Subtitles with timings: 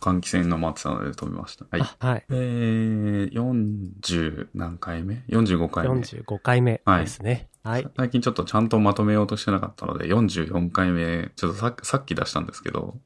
[0.00, 1.66] 換気扇の待ってたので飛びました。
[1.70, 1.80] はい。
[1.80, 2.24] あ、はい。
[2.30, 5.94] えー、40何回目 ?45 回目。
[6.00, 7.48] 45回目ですね。
[7.62, 7.86] はい。
[7.96, 12.96] 最近ちょっとちゃんとまとめようとしてなかったので、44回目、ちょっとささっき出したんですけど、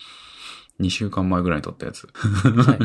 [0.80, 2.08] 2週間前ぐらいに撮ったやつ。
[2.12, 2.78] はい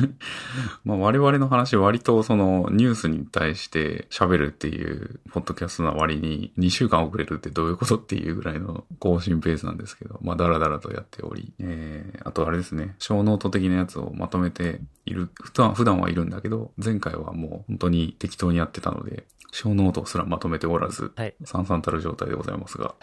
[0.85, 21.35] まあ我々の話割とそのニュースに対して喋るっていうポッドキャストな割に2週間遅れるってどういうことっていうぐらいの更新ペースなんですけど、まあダラダラとやっており、えー、あとあれですね、ショーノート的なやつをまとめている、普段、普段はいるんだけど、前回はもう本当に適当にやってたので、小ノートすらまとめておらず、はい。
[21.43, 22.95] 散々たる状態でございますが、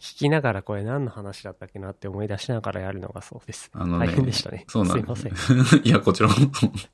[0.00, 3.70] 聞きながらこれ何の話だったっけなって思い出しながらやるのがそうです。
[3.74, 4.64] あのね大変でしたね。
[4.68, 5.32] そうなんすいません。
[5.84, 6.34] いや、こちらも。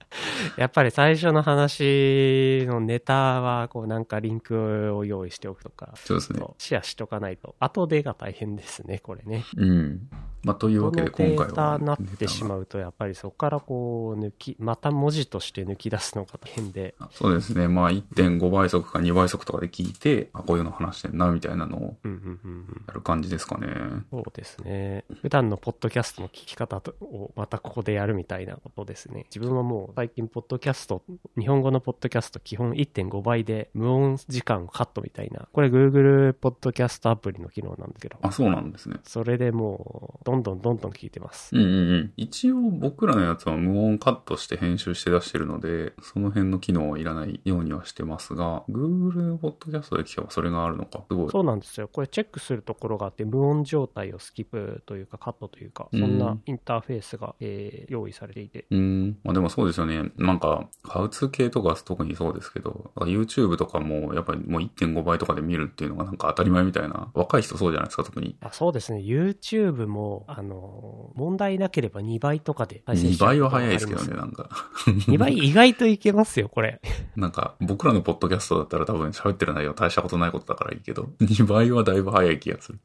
[0.56, 6.44] やっぱり最初の話のネタは、こうなんかリンクを用意しておくとか、そうですね。
[6.58, 9.44] シェアしとかないと、後でが大変ですね、これね。
[9.56, 10.08] うん。
[10.44, 11.48] まあ、というわけで今回は。
[11.48, 12.62] ータになってしまう。
[12.62, 17.68] うと、やっぱりそこからこう抜き、また文字として抜き出すのが大変で、そうですね。
[17.68, 22.84] まあ、1.5倍速か2倍速とかで聞いて、あ、こういうの話してんな、みたいなのをうんうんうんうん。
[22.86, 23.66] やる感じですかね。
[24.10, 25.04] そうですね。
[25.22, 29.26] 普段のポッドキャストの聞き方とをまたここでやるみたいなことですね。
[29.34, 31.02] 自分はもう最近ポッドキャスト、
[31.38, 35.48] 日本語のポッドキャスト基本1.5倍で無音時間をカットみたいな。
[35.52, 38.16] これ Google ポッドキャストアプリの機能なんですけど。
[38.22, 38.96] あ、そうなんですね。
[39.02, 41.58] それでもう、どんどんどんどん聞いてますう。
[41.58, 42.12] んうんうん。
[42.16, 51.04] 一応僕らのやつは無音カットして編集して出してるので、その辺の機能はいらないようにはしてますが、Google ポッドキャストで聞けばそれがあるのか。
[51.08, 51.30] すごい。
[51.30, 51.88] そうなんですよ。
[51.88, 58.66] これチェックするところがあって、無音状態をスキップというかカットというか、そんなインターフェースが、えー用意されていて。
[58.70, 59.18] うん。
[59.22, 60.10] まあでもそうですよね。
[60.16, 68.36] なんか、ハウツー系とか特にそうですけど、YouTube とかもやっぱりもう1.5倍とかで見るっていうのがなんか当たり前みたいな、若い人そうじゃないですか、特に。
[68.40, 69.00] あそうですね。
[69.00, 74.48] YouTube も、あの、問題なければ2倍とかで再生し2ちゃう倍は早いですけどね、なんか。
[74.86, 76.80] 2倍意外といけますよ、これ。
[77.16, 82.78] なんか、僕らのポッドキャストだったら多分喋ってる内容大したことないことだからいいけど、 2倍はだいぶ早い気がする。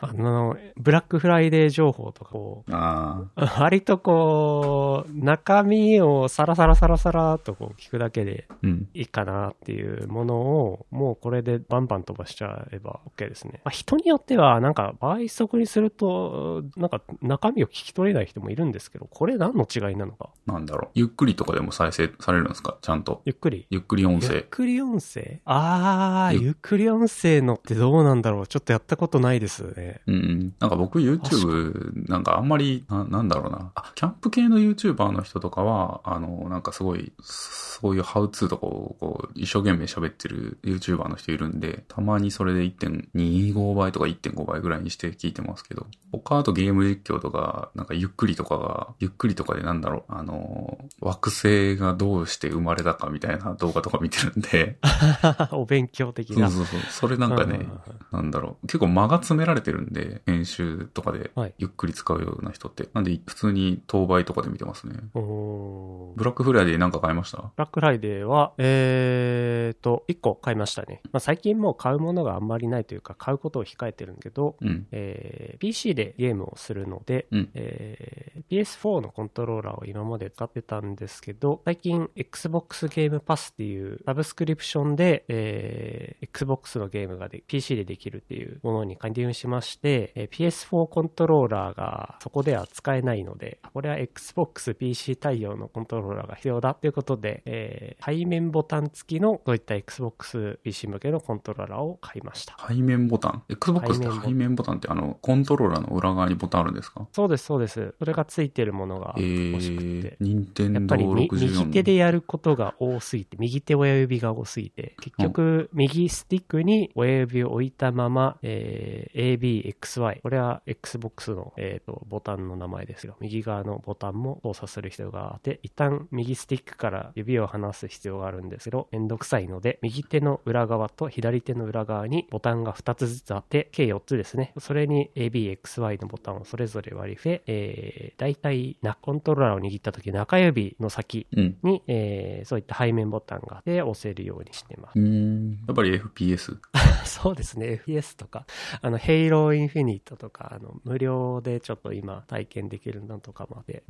[0.00, 3.24] あの、ブラックフライデー情報とかこう、あ
[3.58, 8.48] 割とこう、中身をサラサラサラサラとこう聞くだけで。
[8.94, 13.60] いいかなっていうものを、もうこれでバンバン飛ばしちゃえば OK ですね。
[13.64, 20.30] まあ、人によっては、なんか倍速にすると、なんか中身を聞き取れない人もいるんですけど、これ何の違いなのか。
[20.46, 20.90] なんだろう。
[20.94, 22.76] ゆっくりとかでも再生されるんですか？
[22.80, 23.22] ちゃんと。
[23.24, 23.66] ゆっくり。
[23.70, 24.42] ゆっくり音ゆっ声。
[24.42, 30.00] くり音声あー、ゆゆっくり音声のってどうなんだろうちょっとやったことないですね。
[30.06, 30.54] うんうん。
[30.60, 33.72] なんか僕 YouTube、なんかあんまり、ななんだろうな。
[33.74, 54.78] あ、キャンプ系の YouTuber の人とかは、あの、なんかすごい、そういうハウツーとかをこう一生懸命喋ってる YouTuber の人いるんで、たまにそれで1.25倍とか1.5倍ぐらいにして聞いてますけど、他あとゲーム実況とか、なんかゆっくりとかが、ゆっくりとかでなんだろう、あの、惑星がどうして生まれたかみたいな動画とか見てるんで、
[55.52, 56.50] お勉強的な。
[56.50, 56.90] そうそうそう。
[56.90, 57.66] それなんかね、
[58.12, 58.66] なんだろう。
[58.66, 62.88] 結構間が詰められてるんで、編集とかではいゆっくり使うような人って。
[62.94, 64.94] なんで、普通に等倍とかで見てますね。
[65.14, 67.38] ブラックフライデーなんか買いました？
[67.38, 71.00] ブラックフライデーは、えーと、1個買いましたね。
[71.12, 74.86] まあ、最近もう買うものがあんまりないというか、買うことを控えてるんだけど、うん。
[74.92, 99.74] えー PC でゲームをするので、うんえー PS4 のコントローラーを今まで使ってたんですけど、最近 Xbox ゲームパスっていうサブスクリプションで、えー Xbox のゲームがで PC でできるっていうものに加入しまして、えー PS4 コントローラーがそこでは使えないので、これは Xbox PC 対応のコントローラーが必要だということで、えー背面ボタン付きのそういった
[99.74, 102.56] Xbox PC 向けのコントローラーを買いました。
[102.68, 107.06] 背面ボタン？Xbox って背面ボタンってあの、コントローラーの裏側にボタンあるんですか？
[107.12, 107.94] そうです、そうです。
[107.98, 109.86] それが付いてるものがえ欲しくて。
[109.86, 120.20] ー、任天堂やっぱりみ右64手でやることが多すぎて、右手親指が多すぎて、結局、右スティックに親指を置いたまま、えー AB、XY。
[120.22, 134.52] これは Xbox の、えーとボタンの名前ですが、右側のボタンも操作する必要があって、一旦右スティックから指を離す必要があるんですけど、めんどくさいので、右手の裏側と左手の裏側にボタンが2つずつあって、計4つですね。
[134.58, 141.56] それに AB、XY のボタンをそれぞれ割り振れ、えー、大体な、コントローラーを握った時中指の先うん。
[141.62, 145.02] に、えーそういった背面ボタンがあって押せるようにしてますう。
[145.02, 145.50] ーん。
[145.66, 146.58] やっぱり FPS。
[147.04, 148.46] そうですね、FPS とか、
[148.82, 153.84] あの、ヘイローインフィニットとか、あの、無料でちょっと今体験できるのとかまで。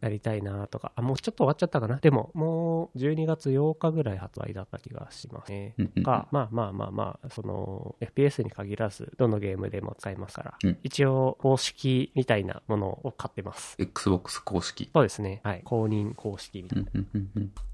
[0.00, 1.96] やりたいなとか、あ、もうちょっと終わっちゃったかな。
[1.96, 5.74] でも、もう12月8日ぐらい発売だった気がしますね。
[5.78, 13.76] うんうんが、まあまあまあまあ、その、FPS に限らず、どのゲームでも使えますから、うん一応、公式みたいなものを買ってます。
[13.78, 14.90] Xbox 公式。
[14.92, 15.40] そうですね。
[15.44, 15.62] はい。
[15.64, 16.90] 公認公式みたいな。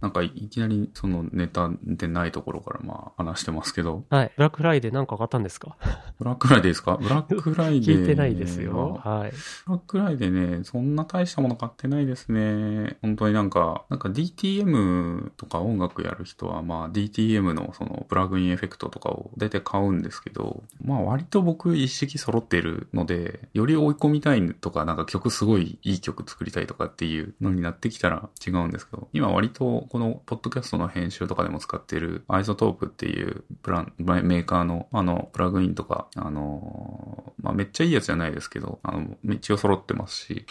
[0.01, 4.33] なんかいきなりそのネタでないところからまあ話してますけど、はい。
[4.37, 5.77] ブラックフライデーなんか買ったんですか？
[6.19, 6.97] ブラックフライデーですか？
[6.97, 7.99] ブラックフライデー。
[8.01, 9.01] 聞いてないですよ。
[9.05, 9.31] はい。
[9.67, 12.97] ブラックフライデーね、そんな大したもの買ってないですね。
[13.03, 40.47] 本当になんか、なんか DTM とか音楽やる人は、まあ DTM のそのプラグインエフェクトとかを大体買うんですけど、まあ割と僕一式揃っているので、より追い込みたいとか、なんか曲すごいいい曲作りたいとかっていうのになってきたら違うんですけど、今割とこのポッドキャストの編集とかでも使っている iZotope っていうプラン、メーカーのあのプラグインとか、あのまあめっちゃいいやつじゃないですけど、あの、一応揃ってますし、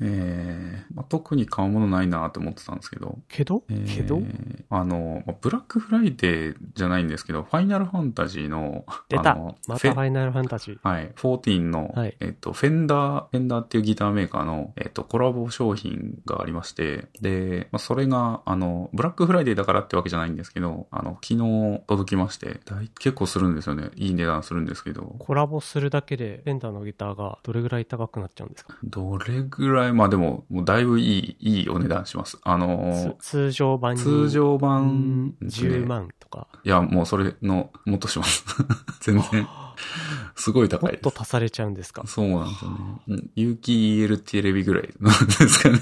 [0.00, 3.62] えーまあ、特に買うものないなと思ってたんですけど、けど？
[3.68, 4.20] えーけど？
[4.70, 10.78] あの、まあブラックフライデーじゃないんですけど、ファイナルファンタジーの、出たあのまたファイナルファンタジー。
[10.82, 11.12] はい。
[11.16, 22.60] 14の、はいえっと、フェンダー、フェンダーっていうギターメーカーの、えっと、コラボ商品がありまして、で、まあ、それが、あの、ブラックフライデーだからってわけじゃないんですけど、あの、昨日届きまして、
[22.98, 23.90] 結構するんですよね。
[23.96, 28.76] いい値段するんですけど、コラボするだけで、フェンダーのギターがどれぐらい高くなっちゃうんですか？
[28.84, 32.38] どれぐらい、まあでも、もうだいぶいい、いいお値段します。
[32.42, 34.00] あのつ、通常版に。
[34.00, 36.48] 通常う版ん、ですね10万とか。
[36.64, 38.44] いや、もうそれの、もっとします。
[39.00, 39.46] 全然、
[40.36, 41.08] すごいも高いです。
[41.08, 42.02] っと足されちゃうんですか？
[42.06, 42.76] そうなんですよね。
[43.08, 45.78] うん有機 EL テレビぐらいなんですかね。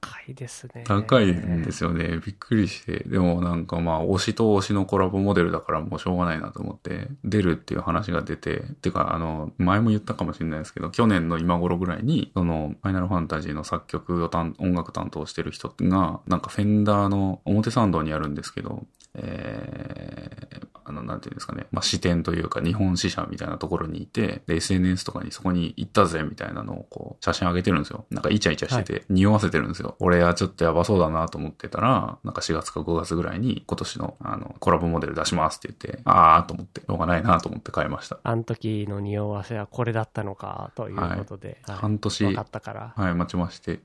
[0.00, 0.84] 高いですね。
[0.86, 2.18] 高いんですよね。
[2.24, 3.04] びっくりして。
[3.08, 28.06] でもなんかまあ、推しと推しのコラボモデルだからもうしょうがないなと思って、出るっていう話が出て、てかあの、前も言ったかもしれないですけど、去年の今頃ぐらいに、その、ファイナルファンタジーの作曲を音楽担当してる人が、なんかフェンダーの表参道にあるんですけど、えー、あの、なんていうんですかね、まあ、支店というか日本支社みたいなところにいて、で、SNS とかにそこに行ったぜみたいなのをこう、写真上げてるんですよ。
[28.10, 29.96] なんかイチャイチャしてて、匂わせてるんですよ。
[29.98, 38.18] 俺はちょっとやばそうだなと思ってたら、なんか4月か5月ぐらいに今年のあの、コラボモデル出しますって言って、あーと思って、しょうがないなと思って買いました。
[38.22, 41.60] あの時の匂わせはこれだったのか、ということで。
[41.66, 42.94] はい半年分かったから。
[42.96, 43.80] はい、待ちまして、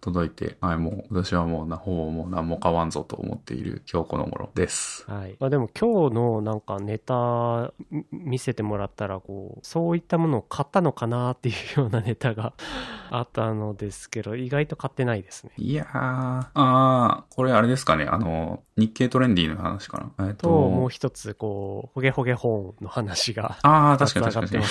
[0.00, 5.04] 届いて、はい、もう、私はもうな、ほぼもう何も買わんぞと思っている今日この頃です。
[5.10, 5.36] はい。
[5.40, 12.52] まあでも今日のなんかネタみ見せてもらったら、こう、そういったものを買ったのかなっていうようなネタが
[13.10, 15.50] あったのですけど、意外と買ってないですね。
[15.56, 20.28] いやー、あー、これあれですかね、あの、日経トレンディの話かな。
[20.28, 24.64] えっと、もう一つ、こう、ホゲホゲ本の話が、ああ、確かに確かに。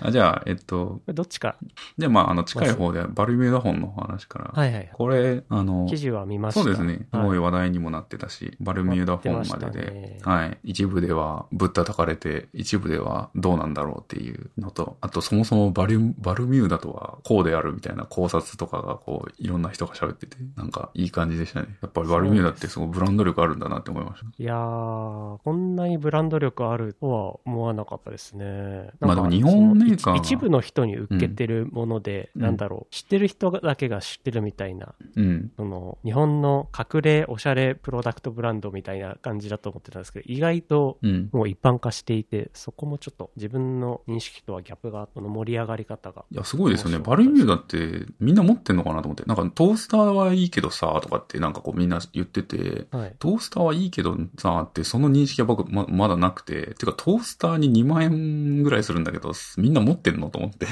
[0.00, 1.56] あ じゃあ、えっと、どっちか？
[1.96, 4.50] じゃあまあ、あの、近い方でバルミューダ本の話から。
[4.52, 4.90] はいはい。
[4.92, 6.62] これ、あの、記事は見ました。
[6.62, 7.06] そうですね。
[7.10, 10.58] すはいごい話題にもなってたし、バルミューダ本まででね、はい。
[10.64, 21.76] 一部ではぶったたかれて、一部ではどうなんだろうっていうのと、あとそもそもバルバルミューダとはこうであるみたいな考察とかがこう、いろんな人が喋ってて、なんかいい感じでしたね。
[21.82, 24.26] やっぱりバルミューダってすごいブランド力あるんだなって思いました。
[24.26, 28.90] いやー、こんなにブランド力あるとは思わなかったですね。
[29.00, 35.52] まあでも日本メーカー一部の人に受けてるもので、うんなんだろう、知ってる人だけが知ってるみたいな、うん。
[35.56, 41.28] その、日本の隠れおしゃれプロダクトブランドみたいな感じだと思ってたんですけど、意外とうん。
[41.32, 46.24] もう一般化していて、そこもちょっと自分の認識とはギャップが、この盛り上がり方が。
[46.30, 46.98] いや、すごいですよね。
[46.98, 49.24] バルミューダってみんな持ってんのかなと思って。
[49.24, 53.16] なんかトースターはいいけどさ、とかってなんかこうみんな言ってて、はい。
[53.18, 60.66] トースターはいいけどさ、ってその認識は僕ままだなくて、てかトースターに2万円ぐらいするんだけど、みんな持ってんのと思って。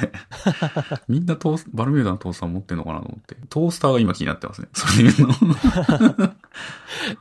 [1.08, 3.36] みんなトース、バルミューダのトースター持ってんのかなと思って。
[3.48, 4.68] トースターが今気になってますね。
[4.72, 6.34] それで言うの。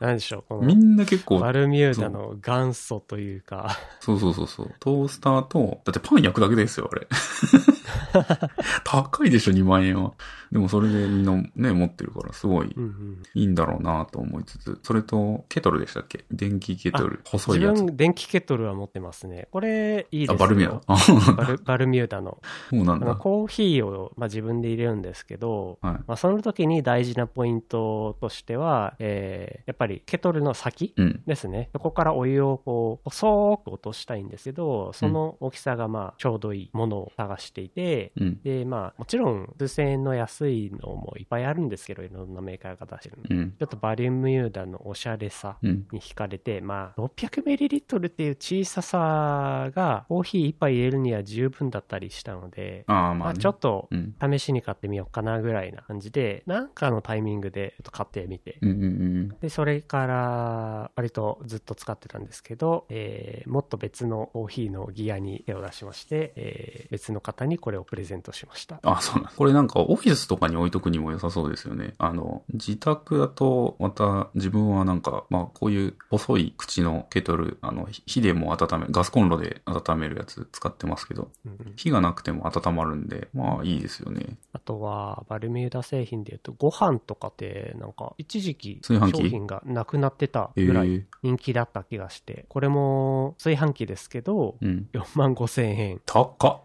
[0.00, 4.74] なんでしょう、こみの、んな結構バルミューダの元祖というか、 そうそうそうそう。
[4.80, 7.06] トースターと、だってパン焼くだけですよ、あれ。
[8.84, 10.12] 高いでしょ、2万円は。
[10.52, 14.78] でもそれでみんなね、持ってるから、すごいうんうんいいんだろうなと思いつつ。
[14.82, 16.24] それと、ケトルでしたっけ？
[16.30, 17.20] 電気ケトル。
[17.24, 17.82] 細自いやつ。
[17.84, 19.48] 分、電気ケトルは持ってますね。
[19.50, 21.32] これ、いいですあ、よバルミューダ。
[21.34, 22.38] バル バルミューダの。
[22.70, 23.14] そうなんだ。
[23.16, 25.92] コーヒーを、まあ、自分で入れるんですけど、はい。
[25.94, 31.22] まあ、その時に大事なポイントとしては、えーやっぱりケトルの先うん。
[31.26, 31.70] ですね。
[31.72, 38.42] そこからお湯をこう、細く落としたいんですけど、その大きさがまあ、ちょうどいいものを探していて、て、うん。
[38.42, 43.42] で、まあ、もちろん、数千円の安いのもいっぱいあるんですけど、いろんなメーカーが出してるの。
[43.42, 43.50] うん。
[43.52, 45.86] ちょっとバリュムユーダのおしゃれさうん。
[45.92, 53.34] に惹かれて、まあ、600ml っていう小ささが、コーヒー一杯入れるには十分だったりしたので、ああ、ままあ。
[53.34, 54.14] ちょっとうん。
[54.20, 59.28] 試しに買ってみようかなぐらいな感じで、なんかのタイミングでちょっと買ってみて、うんうんうん。
[59.40, 68.78] で、それから、割とずっと使ってたんですけど、えーもっと別のコーヒーのギアに手を出しまして、えー別の方にこれをプレゼントしました。
[68.82, 71.94] あ、そうなんこれなんかオフィスとかに置いとくにも良さそうですよね。
[71.98, 84.38] あの、自宅だと、また自分はなんか、まあこういう細い口のケトル、あの、火でも温め、ガスコンロで温めるやつ使ってますけど、うんうん火がなくても温まるんで、まあいいですよね。
[84.52, 89.16] あとは、バルミューダ製品で言うと、ご飯とかって、なんか、一時期、炊飯器？
[89.22, 94.88] 商品がなくなってたえぐらいー、人気だった気がして、これも炊飯器ですけど、うん。
[94.92, 96.00] 4万5千円。
[96.06, 96.62] 高っ。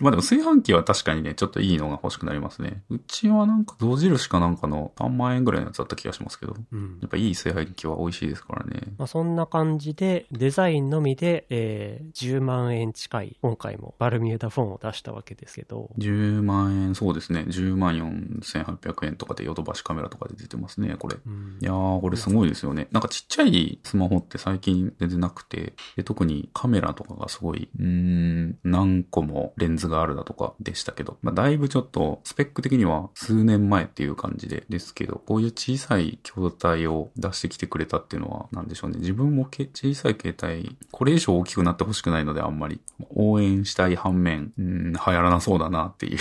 [0.00, 2.82] まあでも炊飯器は確かにね、ちょっといいのが欲しくなりますね。
[2.90, 6.56] うちはなんか象印かなんかの3万円ぐらいのやつだった気がしますけど。
[6.72, 8.80] うんやっぱいい炊飯器は美味しいですからね。
[8.98, 17.44] まあ、そんな感じで、デザインのみで、えー10万円近い、今回もバルミューダフォンを出したわけですけど、10万円、そうですね。
[17.48, 21.16] 10万4800円とかでヨドバシカメラとかで出てますね、これ。
[21.24, 22.88] うんいやー、これすごいですよね。
[22.92, 38.98] なんかちっちゃいスマホって最近全然なくて、で特にカメラとかがすごい、うーん、何個もレンズがあるだとかでしたけど、まあ、だいぶちょっとスペック的には数年前っていう感じでですけど、こういう小さい筐体を出してきてくれたっていうのは、なんでしょうね。
[38.98, 42.80] 自分もけ小さい携帯、これ以上大きくなってほしくないのであんまり
[43.14, 46.18] 応援したい反面、うん、流行らなそうだなっていう。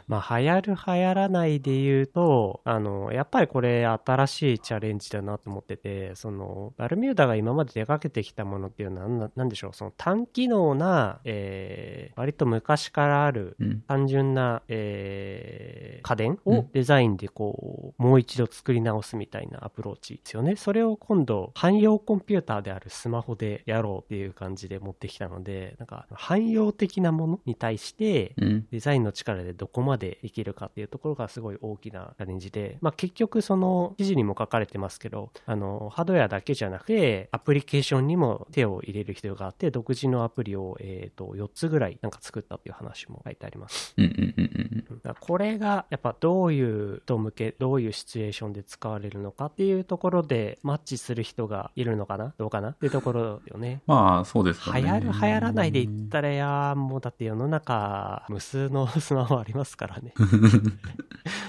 [0.09, 11.68] まあ、流行る流行らないで言うと、あの、やっぱりこれ新しいチャレンジだなと思ってて、その、バルミューダが今まで手掛けてきたものっていうのはなんな、なんでしょう、その単機能な、えー、
[12.17, 13.81] 割と昔からあるうん。
[13.83, 20.57] 単純な、えー家電をうんデザインでこう、もう一度作り直すみたいなアプローチですよね。
[20.57, 28.67] それを今度、汎用コンピューターであるスマホでやろうっていう感じで持ってきたので、なんか、汎用的なものに対して、うん。
[28.71, 43.95] デザインの力でどこまでできるかっていうところがすごい大きなチャレンジで、まあ結局その記事にも書かれてますけど、あの、ハードウェアだけじゃなくて、アプリケーションにも手を入れる必要があって、独自のアプリを、えっ、と、4つぐらいなんか作ったっていう話も書いてあります。
[43.97, 45.01] うんうんうんうん。
[45.03, 52.33] だからこれがやっぱどういう人向け、どういうシチュエーションで使われるのかっていうところでマッチする人がいるのかな？
[52.39, 52.71] どうかな？
[52.71, 53.83] っていうところよね。
[53.87, 54.83] まあ、そうですよね。
[54.83, 60.15] 流行る流行らないで言ったら、いやーもうだって世の中無数のスマホありますからね。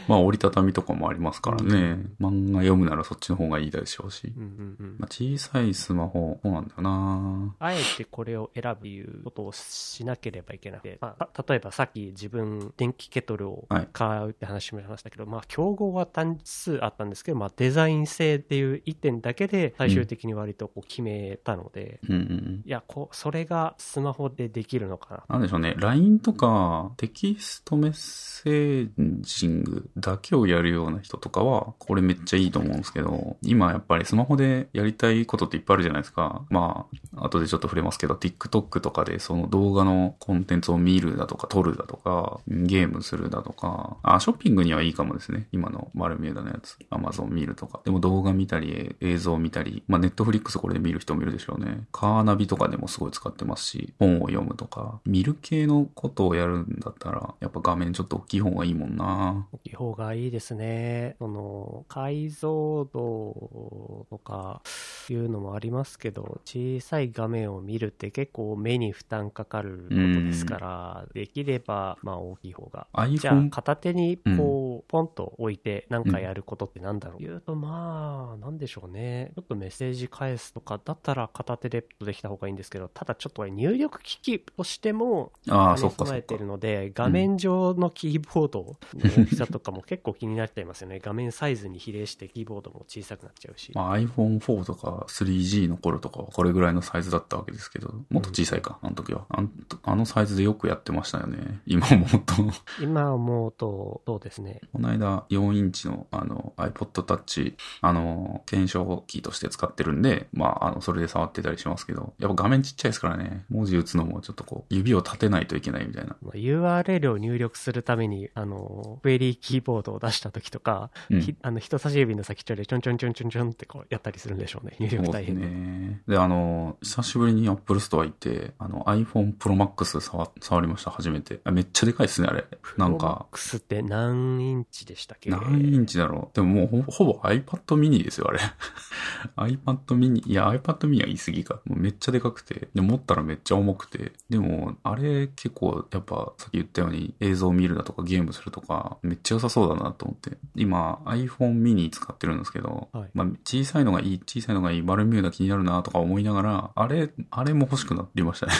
[0.10, 2.00] まあ、折りたたみとかもありますからね。
[2.20, 4.40] 漫画読むならそっちの方がいいでしょうしう。
[4.40, 22.64] んうんうんまあ、小さいスマホ、そうなんだよなあえてこれを選ぶいうことをしなければいけなくて、まあ、た例えばさっき自分電気ケトルをはい買うって話もしましたけど、まあ競合は単数あったんですけど、まあデザイン性っていう一点だけで最終的に割とこう決めたので、うんうんうん。
[22.66, 25.36] いやこう、それがスマホでできるのかな。
[25.36, 25.76] なんでしょうね。
[25.78, 28.90] LINE とかテキストメッセー
[29.22, 36.44] ジングだけをやるような人とかは、これめっちゃいいと思うんですけど、今やっぱりスマホでやりたいことっていっぱいあるじゃないですか。
[36.50, 45.48] まあ、後でちょっと触れますけど、TikTok とかでその動画のコンテンツを見るだとか撮るだとか、ゲームするだとか、あ、ショッピングにはいいかもですね。
[45.52, 46.78] 今のマルミューダのやつ。
[46.92, 47.82] Amazon 見るとか。
[47.84, 51.86] でも動画見たり、映像見たり、まあ Netflix これで見る人もいるでしょうね。
[51.92, 61.16] カーナビとかでもすごい使ってますし、本を読むとか、見る系のことをやるんだったら、やっぱ画面ちょっと大きい方がいいもんな大きい方がいいですね。
[61.20, 64.62] その、解像度とか
[65.10, 72.88] いうのもありますけど、小さい画面を見るって結構目に負担かかることですから、できれば、まあ大きい方が。
[73.18, 79.32] じゃあ片手にこう、ポンと置いてなんかやることってなんだろう、言うとまあ、なんでしょうね。
[79.36, 86.50] ちょっとメッセージ返すとかだったら片手でできた方がいいんですけど、ただちょっと入力機器としても、ああ、そっか備えてる。
[86.50, 88.76] ので、画面上のキーボードの
[89.24, 91.00] 大きさとかも結構気になっちゃいますよね。
[91.00, 93.72] 画面サイズに比例してキーボードも小さくなっちゃうし。
[93.74, 99.26] まあ、iPhone4 とか 3G の頃とかはこれぐらいのサイズだったわけですけど、もっと小さいか、あの時は。
[99.30, 99.52] あん
[99.84, 101.62] あのサイズでよくやってましたよね。
[101.66, 102.34] 今思うと。
[102.82, 104.62] 今思うと、そうですね。
[104.74, 116.16] この間4インチのあの iPod Touch、あの、検証キーとして使ってるんで、まあ、あの、それで触ってたりしますけど、やっぱ画面ちっちゃいですからね、文字打つのもちょっとこう、指を立てないといけないみたいな。
[116.22, 124.76] まあ URL を入力するために、あの、クエリーキーボードを出した時とか、うんひあの人差し指の先っちょでちょんちょんちょんちょんちょんってこうやったりするんでしょうね。
[124.80, 125.46] 入力大変で。
[125.48, 126.02] ね。
[126.08, 131.40] で、あの、久しぶりに Apple Store 行って、あの iPhone Pro Max 触触りました、初めて。
[131.44, 132.46] あめっちゃでかいですね、あれ。
[132.78, 135.30] なんか、X って何インチでしたっけ？
[135.30, 137.44] 何インチだろうでももうほほぼ iPad
[137.76, 138.40] mini ですよ、あれ。
[139.38, 141.62] iPad mini、いや、iPad mini は言い過ぎか。
[141.66, 144.14] もうめっちゃでかくて、で、持ったらめっちゃ重くて。
[144.30, 150.38] でも、あれ結構、やっぱ、さっき言ったように映像を見るだとかゲームするとか、めっちゃ良さそうだなと思って。
[150.56, 158.54] 今、iPhone mini 使ってるんですけど、はいまあ、小さいのがいい、小さいのがいい、バルミューダ気になるなとか思いながら、あれ、あれも欲しくなりましたね。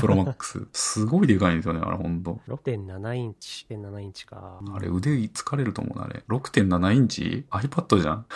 [0.00, 0.66] プロマックス。
[0.72, 2.40] すごいでかいんですよね、あれほんと。
[2.48, 4.60] 6.7インチ、6.7インチか。
[4.74, 6.22] あれ腕疲れると思うな、あれ。
[6.28, 8.26] 6.7インチ ?iPad じゃん。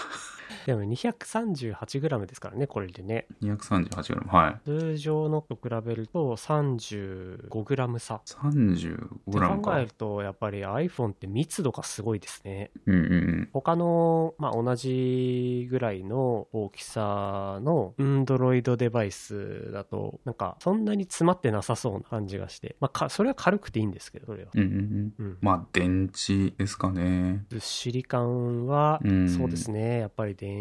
[0.67, 3.27] でも 238g ですからね、これでね。
[3.43, 4.27] 238g。
[4.29, 4.61] はい。
[4.65, 8.21] 通常のと比べると 35g 差。
[8.27, 9.81] 35g って考か。
[9.81, 12.71] えると、やっぱり iPhone って密度がすごいですね。
[12.87, 13.49] うんうんうん。
[13.53, 22.77] 他の、まあ、同じぐらいの大きさの Android デバイスだと、なんか、そんなに詰まってなさそうな感じがして。
[22.81, 24.51] まあ、か、それは軽くていいんですけど、それは。
[24.55, 25.27] うんうんうん。
[25.27, 25.39] うん。
[25.41, 27.45] まあ、電池ですかね。
[27.51, 30.01] ずっしり感は、うんそうですね。
[30.01, 30.52] やっぱり電池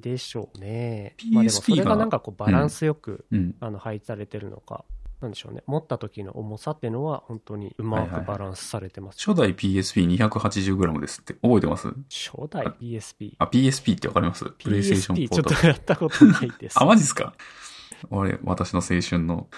[0.00, 1.14] でしょうね。
[1.18, 3.54] PSP まあでもそれががなんかこうバランスよく、うん。
[3.60, 4.84] あの配置されてるのか、
[5.20, 5.62] なんでしょうね。
[5.66, 9.18] 持った時の重さっていうのは本当にうまくバランスされてます。
[9.24, 11.34] 初代 PSP280g ですって。
[11.34, 11.88] 覚えてます？
[12.08, 13.34] 初代 PSP。
[13.38, 14.44] あ、PSP ってわかります？
[14.58, 15.50] プレイステーション PSP ポート。
[15.50, 16.78] ちょっとやったことないです。
[16.80, 17.34] あ、マジっすか？
[18.10, 19.48] 俺、私の青春の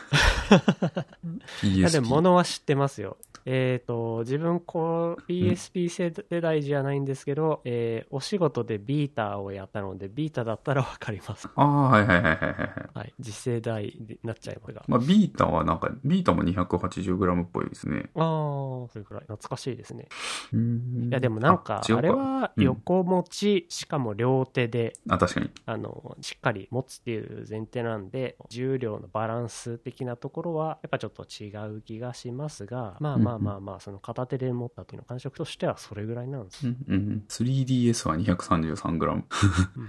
[1.63, 2.03] いや、で PSP。
[2.03, 3.17] も、ものは知ってますよ。
[3.45, 11.49] えっ、と、自分、こう、PSP 世代じゃないんですけど、えーお仕事でビーターをやったので、ビータだったらわかります。
[11.55, 12.99] ああ、はいはいはいはいはい。
[12.99, 13.15] はい。
[13.23, 14.85] 次世代になっちゃいますが。
[14.87, 18.11] まあ、ビータはなんか、ビータも 280g っぽいですね。
[18.15, 20.09] ああ、それくらい懐かしいですね。
[20.53, 25.51] うーんいや、でもなんか、あれはうん横持ち、しかも両手で、あ、確かに。
[25.67, 36.67] あの、しっかり持つっていう前提なんで、重量のバランス的なところは、やっぱちょっと違う気がしますが、まあまあまあまあ、その片手で持った時の感触としてはそれぐらいなんです。
[36.67, 39.23] うんうん、3DS は 233g。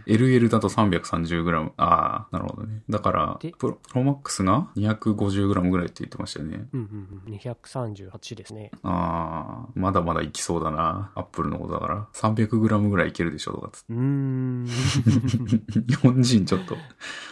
[0.07, 1.71] LL だと 330g。
[1.77, 2.83] ああ、なるほどね。
[2.89, 6.67] だから、でプロプロマックスが 250g ぐらいって言ってましたよね。
[6.73, 7.33] うんうんうん。
[7.35, 8.71] 238ですね。
[8.83, 11.11] ああ、まだまだいきそうだな。
[11.15, 12.07] アップルのことだから。
[12.13, 13.93] 300g ぐらいいけるでしょとかつって。
[13.93, 14.65] うーん。
[15.87, 16.75] 日本人ちょっと、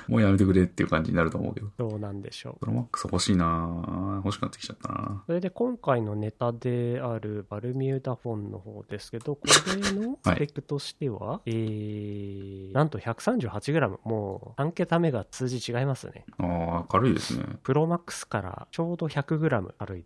[0.07, 1.67] もうやめてくれっていう感じになると思うけど。
[1.77, 2.59] どうなんでしょう。
[2.59, 13.99] プロマックス欲しいな欲しくなってきちゃったなそれで今回のネタであるバルミューダフォンの方ですけど、 これのスペックとしては、えー、なんと 138g。
[14.03, 16.25] もう3桁目が数字違いますね。
[16.37, 17.45] ああ、軽いですね。
[17.63, 20.03] プロマックスからちょうど 100g 軽い。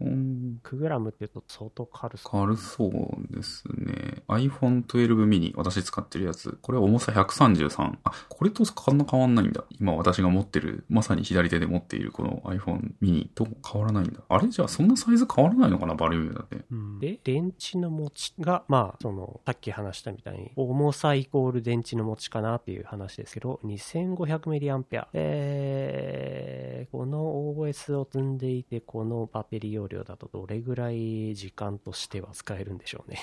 [0.00, 2.40] iPhone 100g って言うと相当軽そう。
[2.40, 4.22] 軽そうですね。
[4.28, 6.58] iPhone 12 mini、私使ってるやつ。
[6.62, 7.98] これ重さ133。
[8.04, 9.64] あ、これとそんな変わんないんだ。
[9.78, 14.20] 今私が持ってる、まさに左手で持っているこの iPhone mini と変わらないんだ。
[14.28, 16.56] あれじゃあそんなサイズ変わらないのかなバルミューダって。
[17.00, 25.06] で、電池の持ちが、まあ、その、さっき話したみたいに、重さイコール電池の持ちかなっていう話ですけど、2500mAh。
[25.12, 33.18] えー、この OS を積んでいて、このバッテリー容量だとどれぐらい時間としては使えるんでしょうね。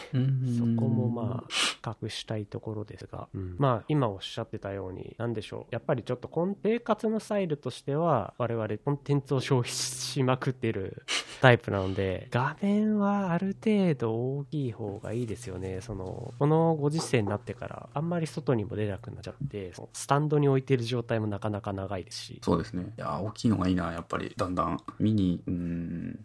[0.58, 5.66] そこもまあ、比較したいところですが、まあ、今おっしゃってたように、なんでしょう。
[5.72, 11.04] やっぱりちょっとコン生活のスタイルとしては、我々コンテンツを消費しまくってる
[11.42, 11.97] タイプなので、
[12.32, 15.82] 画面はある程度大きい方がいいですよね。
[15.82, 22.42] その、このご時世になってから、あんまり外にも出なくなっちゃって、スタンドに置いてる状態もなかなか長いですし。
[22.44, 22.94] そうですね。
[22.98, 24.34] いやー、大きいのがいいな、やっぱり。
[24.36, 24.78] だんだん。
[25.00, 26.20] ミニ、うーん。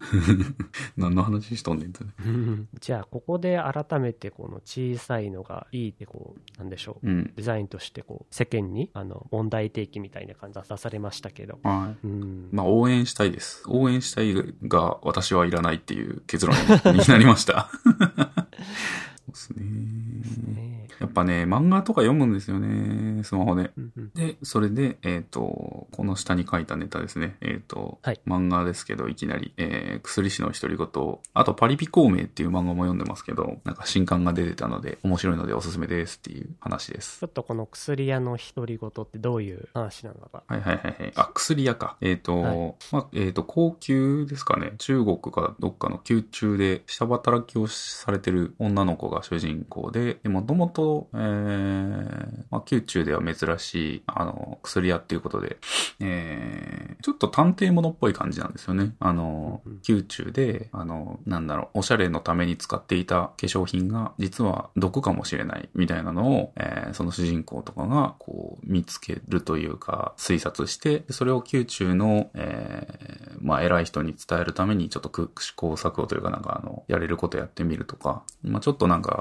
[0.96, 2.10] 何の話しとんねんってね。
[2.80, 7.08] じゃあ、ここで改めてこの小さいのがいいってこう、なんでしょう。
[7.08, 7.32] うん。
[7.34, 11.58] デザインとしてこう、世間に、あの、問題提起みたいな感じで出されましたけど。
[11.62, 12.06] はい。
[12.06, 12.48] うん。
[12.52, 13.62] まあ、応援したいです。
[13.68, 14.34] 応援したい
[14.68, 17.70] が、私はいらないっていう結論になりました。
[19.32, 19.64] ですね。
[20.54, 23.72] ねやっぱね、漫画とか読むんですよね、スマホで。
[23.76, 27.36] うんうんで、それで、えっ、と、この下に書いたネタですね。
[27.40, 37.26] えっ、と、はい漫画ですけど、いきなり、えー、薬師の独り言、あとパリピ孔明っていう漫画も読んでますけど、なんか新刊が出てたので、面白いのでおすすめですっていう話ですちょ。
[37.26, 40.42] っとこの薬屋の独り言ってどういう話なのか。
[40.46, 41.12] はいはいはいはい。
[41.16, 41.96] あ、薬屋か。
[42.00, 44.74] えっ、と、はいまあ、えっ、と、高級ですかね。
[44.78, 55.58] 中国かどっかの宮中で下働きをされてる女の子が主人公で、でもともと、えー、まあ、宮中では珍しい、あの、薬屋っていうことで、
[56.00, 58.94] えー、ちょっと探偵物っぽい感じなんですよね。
[59.00, 79.11] あの宮中で、あの、なんだろう、おしゃれのために使っていた化粧品が、実は毒かもしれない、みたいなのを、えーその主人公とかが、こう、見つけるというか、推察して、でそれを宮中の、えーまあ、偉い人に伝えるために、ちょっとく試行錯誤というか、なんか、あの、やれることやってみるとか、まあ、ちょっとなんか、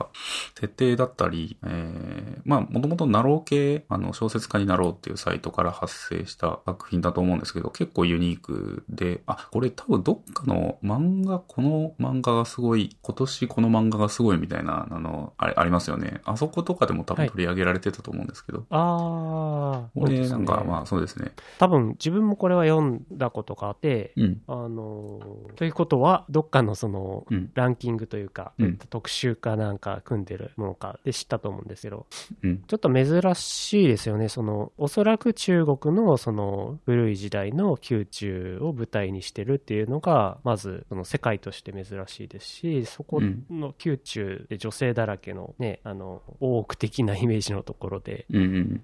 [0.55, 16.21] 設定だったり、えーまあ、もともとナロー系、あの、小説家になろうっていうサイトから発生した作品だと思うんですけど、結構ユニークで、あ、これ多分どっかの漫画、この漫画がすごい、今年この漫画がすごいみたいな、あの、あれ、ありますよね。
[16.25, 21.31] あそことかでも多分はい取り上げられてたと思うんですけど、ああ、これなんか、まあそうですね。
[21.59, 24.41] 多分自分もこれは読んだことがあって、うん。
[24.47, 27.51] あのーということは、どっかのその、うん。
[27.53, 32.05] ランキングというか、うん特集かなんか組んでるものかで知ったと思うんですけど、
[32.43, 32.63] うん。
[32.67, 34.29] ちょっと珍しいですよね。
[34.29, 48.25] その、おそらく中国のその古い時代の宮中を舞台にしてるっていうのが、まずその世界として珍しいですし、そこの宮中で女性だらけのね、あの、大奥的なイメージのところで。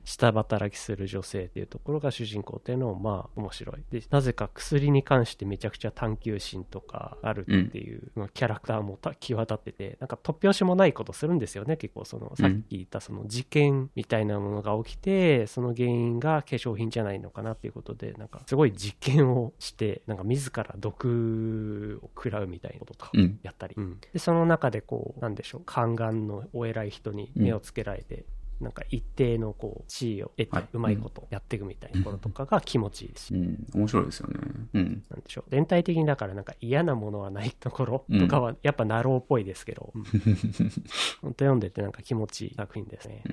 [0.03, 3.83] 下働きする女性っていうところが主人公っていうのもまあ面白い。
[3.91, 23.39] で、なぜか薬に関してめちゃくちゃ探求心とかあるっていう、まあキャラクターもた際立ってて、なんか突拍子もないことするんですよね、結構その、さっき言ったその事件みたいなものが起きて、その原因が化粧品じゃないのかなっていうことで、なんかすごい実験をして、なんか自ら毒を食らうみたいなこととかうん。
[23.43, 23.75] やったり、
[24.13, 25.61] でその中でこうなんでしょう。
[25.65, 28.25] 宦官のお偉い人に目をつけられて、
[28.61, 33.67] なんか一定のこう地位を得はいてうまいことやっていくみたいなところとかが気持ちいいですし、うん。
[33.73, 34.39] 面白いですよね。
[34.73, 35.03] うん。
[35.09, 40.03] なんでしょう全体的にだからなんか嫌なものはないところとかはやっぱナローっぽいですけど、うん
[41.21, 43.23] 本当読んでてなんか気持ちいい作品ですね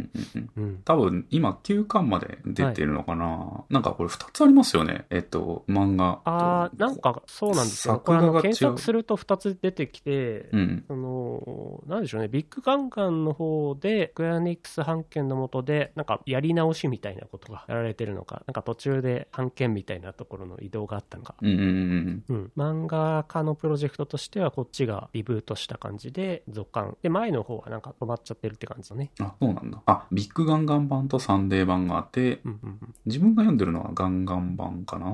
[0.56, 0.60] う。
[0.60, 5.06] ん多分、今、9巻まで出てるのかな、なんかこれ2つありますよね。
[5.10, 6.20] えっと、漫画。
[6.24, 7.94] あーなんかそうなんですよ。
[7.94, 10.84] 作これあの検索すると2つ出てきて、うん。
[10.86, 21.34] その、なんでしょうね、ビッグガンガンの方で、グラニックス版権の下で、なんかやり直しみたいなことがやられてるのか、なんか途中で版権みたいなところの移動があったのか。
[21.40, 29.26] うんうんうんうん、漫画家のプロジェクトとしてはこっちがリブートした感じで続刊で前の方はなんか止まっちゃってるって感じだねうん。
[29.26, 29.82] あ、そうなんだ。
[29.86, 35.06] あ、ビッグガンガン版とサンデー版があって、うんうん自分が読んでるのはガンガン版かな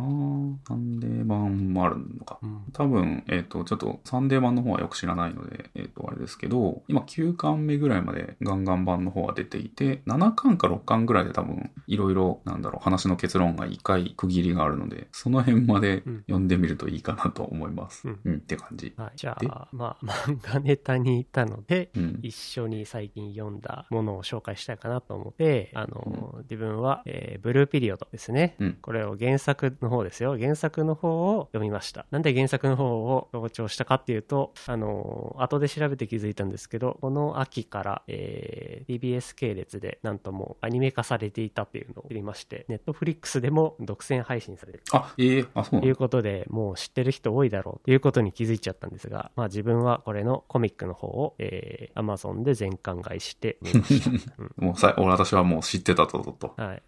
[0.66, 2.38] サンデー版もあるのか。
[2.42, 18.08] うん多分、えっ、と、ちょっとサンデー版の方はよく知らないので、えっ、と、あれですけど、今9巻目ぐらいまでガンガン版の方は出ていて、7巻か6巻ぐらいで多分、いろいろ、なんだろう、話の結論が1回区切りがあるので、その辺までうん読んでみるといいかなと思います。
[18.08, 18.92] うんうん、って感じ。
[18.96, 19.46] はい、じゃで？
[19.48, 22.18] あまあ漫画ネタに行ったのでうん。
[22.22, 28.56] 一緒に最近読んだものを紹介したいかなと思って、あの、自分は、えーブルーピリオドですね。
[28.58, 30.38] うんこれを原作の方ですよ。
[30.38, 32.06] 原作の方を読みました。
[32.10, 44.82] なんで原作の方を強調したかっていうと、あの、後で調べて気づいたんですけど、この秋から、えー TBS 系列でなんともうアニメ化されていたっていうのを知りまして、ネットフリックスでも独占配信される。
[44.92, 45.96] あ、ええあ、そうという。
[46.00, 54.10] ことで、もう知ってる人多いだろうということに気づいちゃったんですが、まあ自分はこれのコミックの方を、えー、Amazon で全巻買いしてみました。
[54.38, 56.54] うんもうさ、俺私はもう知ってたと、と、と。
[56.56, 56.76] はい。
[56.78, 56.80] い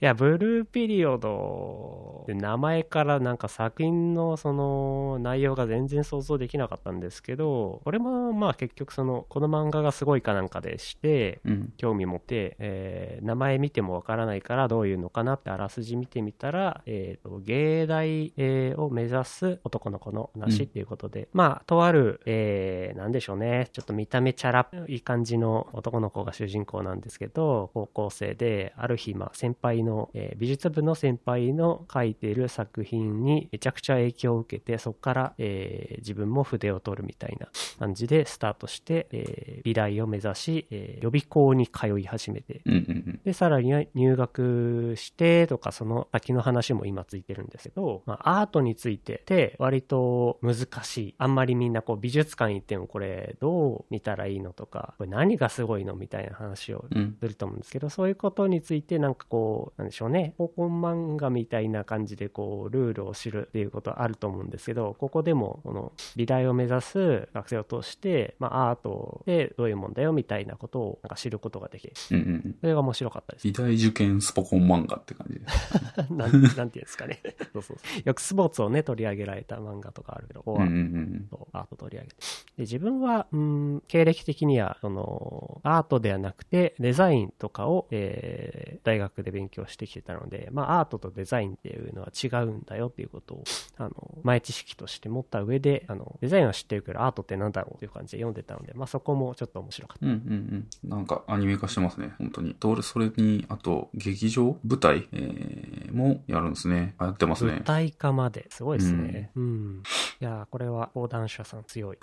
[0.00, 11.72] や、ブルーピリオドで名前からなんか作品のその内容が全然想像できなかったんですけど、これもまあ結局その、この漫画がすごいかなんかでして、うん。
[11.76, 37.48] 興味持って、えー名前見てもわからないからどういうのかなってあらすじ見てみたら、えーと芸大、えーを目指す男の子の話っていうことで、まあ、とある、えーなんでしょうね、ちょっと見た目チャラいい感じの男の子が主人公なんですけど、高校生で、ある日、まあ、先輩の、えー美術部の先輩の書いている作品にめちゃくちゃ影響を受けて、そこから、えー自分も筆を取るみたいな
[37.78, 51.14] 感じでスタートして、えー美大を目指し、えー予備校に通いり始めて、うんうんで、さらには入学してとか、その先の話も今ついてるんですけど、まあ、アートについてって割と難しい。
[51.18, 56.98] あんまりみんなこう美術館行ってもこれどう見たらいいのとか、これ何がすごいのみたいな話をうん。
[56.98, 57.16] うん。
[57.20, 71.92] すると思うんですけど、そういうことについてなんかこう、なんでしょうね、高校漫画みたいな感じでこう、ルールを知るっていうことはあると思うんですけど、ここでもこの美大を目指す学生を通して、まあアートでどういうもんだよみたいなことをなんか知ることができる。
[72.10, 72.56] うんうんうん。
[72.60, 73.46] それが面白かったです。
[73.46, 76.12] 美大受験スポコン漫画って感じです。
[76.12, 77.20] なんなんていうんですかね。
[77.52, 78.02] そうそうそう。
[78.04, 82.16] よくスポーツをね、取り上げられた漫画とかあるけど、うんうんアート取り上げて。
[82.56, 93.44] で、自分は、うん、経歴的には、その、アートではなくて、デザインとかを、えー、大学で勉強してきてたので、まあ、アートとデザインっていうのは違うんだよっていうことを、
[93.78, 100.06] あの、前知識として持った上で、あの、デザインは知ってるけど、アートってなんだろうっていう感じで読んでたので、まあ、そこもちょっと面白かった。
[100.06, 100.90] うんうんうん。
[100.90, 102.54] なんかアニメ化してますね、本当に。
[102.54, 106.94] と、それに、あと、劇場舞台、えー、もやるんですね。
[107.00, 107.64] 流行ってますね舞。
[107.64, 108.46] 台化まで。
[108.50, 109.30] すごいですね。
[109.34, 109.82] うん。
[110.20, 111.98] いやーこれは講談社さん強い。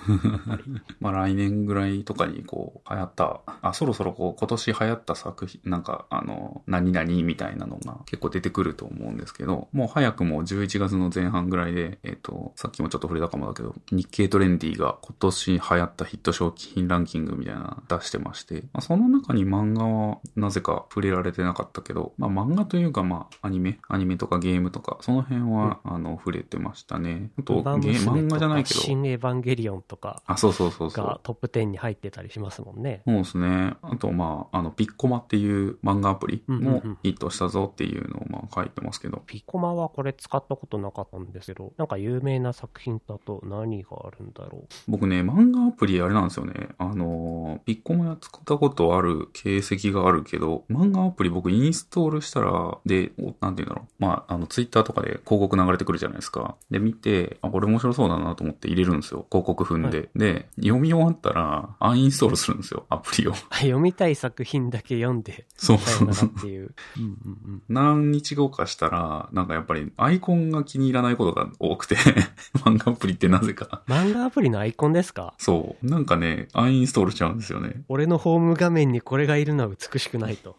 [1.02, 27.32] まあ来年ぐらいとかにこう流行った、あ、そろそろこう今年流行った作品、なんかあの、何々みたいなのが結構出てくると思うんですけど、もう早くも11月の前半ぐらいで、えっ、と、さっきもちょっと触れたかもだけど、日経トレンディが今年流行ったヒット商品ランキングみたいなの出してまして、まあ、その中に漫画はなぜか触れられてなかったけど、まあ漫画というかまあアニメ、アニメとかゲームとか、その辺は、あの、触れてましたね。
[27.39, 31.19] あと、漫画じゃないけど、新エヴァンゲリオンとかあ、そうそうそうそうが。
[31.23, 33.02] トップ10に入ってたりしますもんね。
[33.06, 33.76] そうですね。
[33.82, 39.21] あと、まあ、あの、ピッコマっていう漫画アプリもうんうんうんヒットしたぞっていうのを、まあ、書いてますけど。
[39.26, 46.69] ピコマはこれ使ったことなかったんですけど、なんか有名な作品だと何があるんだろ僕ね、漫画アプリあれなんですよね。
[46.78, 49.30] あの、ピッコマ使ったことある
[49.62, 53.88] 形跡があるけど、漫画アプリ僕インストールしたら、で、おなんて言うんだろう。
[54.00, 56.56] まあ、あの、ツイッターとかで広告流れてくるじゃないですか。
[56.72, 59.26] で、見て、あ、これ面白そうだなと思って入れるんですよ。
[59.32, 60.10] 広告踏んで。
[60.16, 62.86] で、読み終わったら、アンインストールするんですよ。
[62.89, 63.32] アプリを。
[63.34, 63.36] う。
[63.56, 66.74] 読みたい作品だけ読んで、そうさよならっていう。
[66.98, 67.62] うんうんうん。
[67.70, 71.96] 何日後かしたら、なんかやっぱりアイコンが気に入らないことが多くて、
[72.66, 73.82] 漫画アプリってなぜか。
[73.88, 75.34] 漫画アプリのアイコンですか？
[75.38, 75.86] そう。
[75.88, 77.84] なんかね、アンインストールしちゃうんですよね。
[77.89, 80.56] 俺のホーム画面にこれがいるのは美しくないと。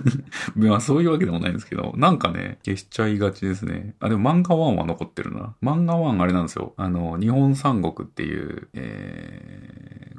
[0.56, 3.94] まあそういうわけでもないんですけど、なんかね、消しちゃいがちですね。
[4.00, 5.54] あ、でも漫画1は残ってるな。
[5.62, 6.72] 漫画1あれなんですよ。
[6.76, 9.51] あの、日本三国っていう、えー、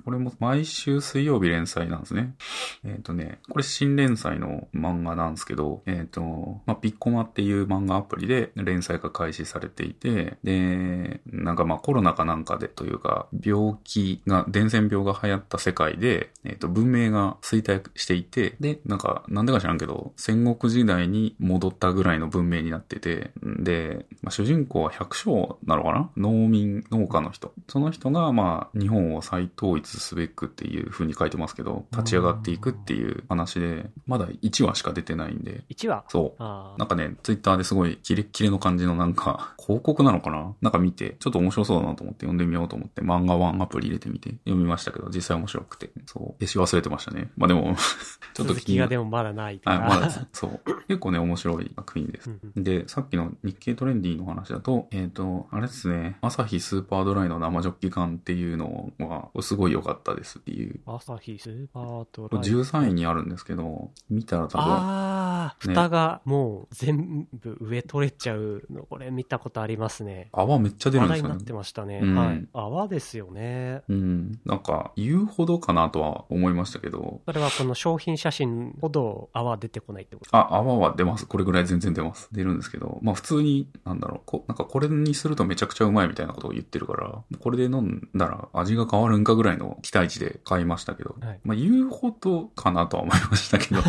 [0.04, 2.36] これも毎週水曜日連載なんですね。
[2.84, 26.10] えっ、とね、これ新連載の漫画なんですけど、えっ、と、まあ、ピッコマっていう漫画アプリで連載が開始されていて、で、なんかまあコロナかなんかでというか、病気が、伝染病が流行った世界で、えっ、と、文明が衰退していて、で、なんか、なんでか知らんけど、戦国時代に戻ったぐらいの文明になってて、で、まあ、主人公は百姓なのかな？
[26.18, 27.54] 農民、農家の人。
[27.68, 36.04] その人が、まあ、日本を再統一すべくっていう風に書いてますけど、立ち上がっていくっていう話で、まだ1話しか出てないんで、1話？
[36.10, 36.44] そう。
[36.44, 40.54] あなんかね、ツイッターですごいキレッキレの感じのなんか、広告なのかな？
[40.62, 47.30] なんか見て、ちょっと面白そうだなと思って読んでみようと思って、漫画ワンアプリ入れてみて読みましたけど、実際面白くて、そう、消し忘れてましたね。
[47.38, 47.76] まあでも、
[48.34, 49.90] ちょっと続きがでも、もまだないはい、から。
[49.90, 50.60] まだ、そう。
[50.88, 52.30] 結構ね、面白い作品です。
[52.30, 60.80] うんうんで、さっきの日経トレンディの話だと、えっ、と、あれですね、朝日スーパードライの生ジョッキ缶っていうのは、すごい良かったですっていう。
[60.86, 62.42] 朝日スーパードライ。
[62.42, 70.30] 13位にあるんですけど、見たら多分、ああ、ね蓋がもう全部上取れちゃうの、これ見たことありますね。
[70.32, 71.54] 泡めっちゃ出る話んですよね題になって。
[71.54, 72.00] ましたね。
[72.02, 72.48] うんはい。
[72.54, 73.82] 泡ですよね。
[73.90, 74.40] うん。
[74.46, 80.36] なんか、言うほどかなとは思いましたけど、それはこの商品写真ほど泡出てこないってこと？
[80.36, 81.26] あ、泡は出ます。
[81.26, 82.30] これぐらい全然出ます。
[82.32, 91.40] 出るんですけど、まあ普通に、なんだろう、こなんかこれにするとめちゃくちゃうまいみたいなことを言ってるから、これで飲んだら味が変わるんかぐらいの期待値で買いましたけど、はい。
[91.44, 93.82] まあ言うほどかなとは思いましたけど、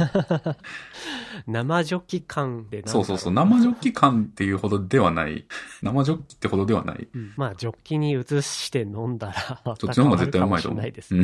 [1.47, 5.47] 生ジョッキ感でそうそうそう、生ジョッキ感っていうほどではない、
[5.83, 7.09] 生ジョッキってほどではない。
[7.13, 7.33] うん。
[7.37, 10.81] まあ、ジョッキに移して飲んだら、そっちの方が絶対うまいと思う。
[10.81, 11.21] ないですで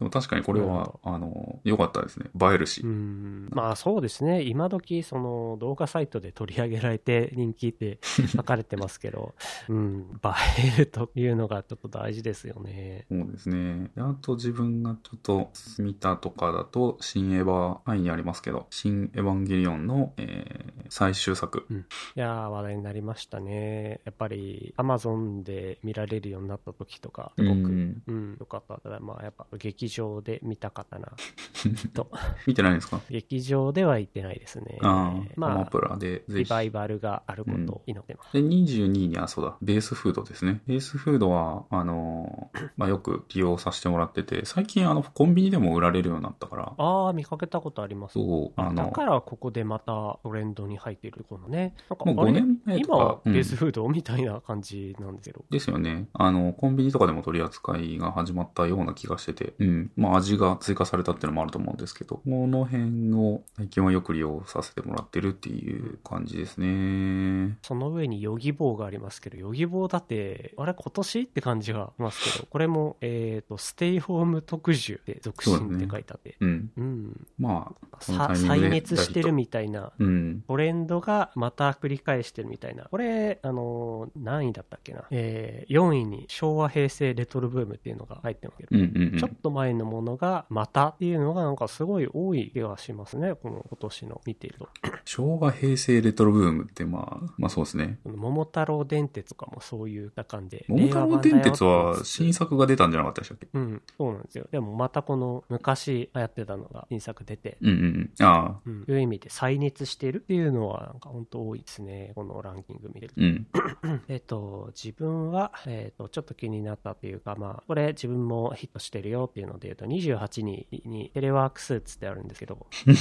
[0.00, 2.26] も確かにこれはほ、あの、良かったですね。
[2.40, 2.82] 映えるし。
[2.82, 3.48] うん。
[3.52, 7.98] まあそうですね、今時その動画サイトで取り上げられて人気って
[8.34, 9.34] 書かれてますけど、
[9.68, 13.06] うん、映えるというのがちょっと大事ですよね。
[13.22, 13.90] そうですね。
[13.94, 21.64] であと自分がちょっと見たとかだと、新エヴァ、範囲にありますけど、新エヴァンゲリオンの、えー最終作。
[21.70, 21.74] い
[22.18, 24.00] やー、話題になりましたね。
[24.04, 28.78] やっぱり Amazon で見られるようになった時とか、すごく、ううんん、よかった。
[28.78, 31.12] ただまあやっぱ劇場で見たかったな。
[31.94, 32.10] と
[32.44, 33.00] 見てないんですか？
[33.08, 34.78] 劇場では行ってないですね。
[34.82, 36.24] ああ、アマまあ、プラで。
[36.28, 38.32] リバイバルがあることを祈ってます。
[38.32, 40.60] で、22にはそうだ、ベースフードですね。
[40.66, 48.14] ベースフードは、あのーまあ、よく利用させてもらってて、最近あの、コンビニでも売られるようになったから、ああ、見かけたことあります。
[48.14, 51.74] そう、あの、だからここでまたトレンドに入っているこのね。
[51.88, 55.44] なんかもう5あれ年前と今はベースフードみたいな感じなんですけど。
[55.50, 56.08] ですよね。
[56.12, 59.90] あの、コンビニとかでも取り扱いが始まったような気がしてて、うん。
[59.96, 67.58] まあ味が追加されたっていうのもあると思うんですけど、この辺を最近はよく利用させてもらってるっていう感じですね。
[67.62, 71.20] その上にヨギボーがありますけど、ヨギボーだって、あれ今年？
[71.22, 76.70] って感じがしますけど、これも、えっ、と、ステイホーム特需で続進って書いてあって、うん。
[76.76, 77.26] うん。
[77.38, 80.42] まあ、再熱してるみたいなうん。
[80.46, 82.84] トレンドがまた繰り返してるみたいな。
[82.84, 85.04] これ、あのー何位だったっけな。
[85.10, 89.18] えー、4位に昭和平成レトロブームっていうのが入ってますけど、うんうんうん。
[89.18, 93.34] ちょっと前のものがまたっていうのがなんかすごい多い気がしますね。
[93.34, 94.68] この今年の見ていると。
[95.04, 97.98] 昭和平成レトロブームってまあ、まあそうですね。
[98.04, 100.64] 桃太郎電鉄とかもそういう感じで。
[100.68, 103.48] 桃太郎電鉄は新新作が出たんじゃなかったでしたっけ？
[103.52, 104.46] うん、そうなんですよ。
[104.50, 107.76] でもまたこの昔流行ってたのが新作出て、うんうん
[108.18, 108.26] うん。
[108.26, 112.12] ああ、うん、いう意味で再熱しているっていうのはなんか本当多いですね。
[112.14, 113.20] このランキング見てると。
[113.20, 113.46] うん。
[114.08, 122.94] えっと、自分は、えっと、ちょっと気になったっていうか、まあ、これ自分もヒットしてるよっていうので言うと、28ににテレワークスーツってあるんですけど、 えっ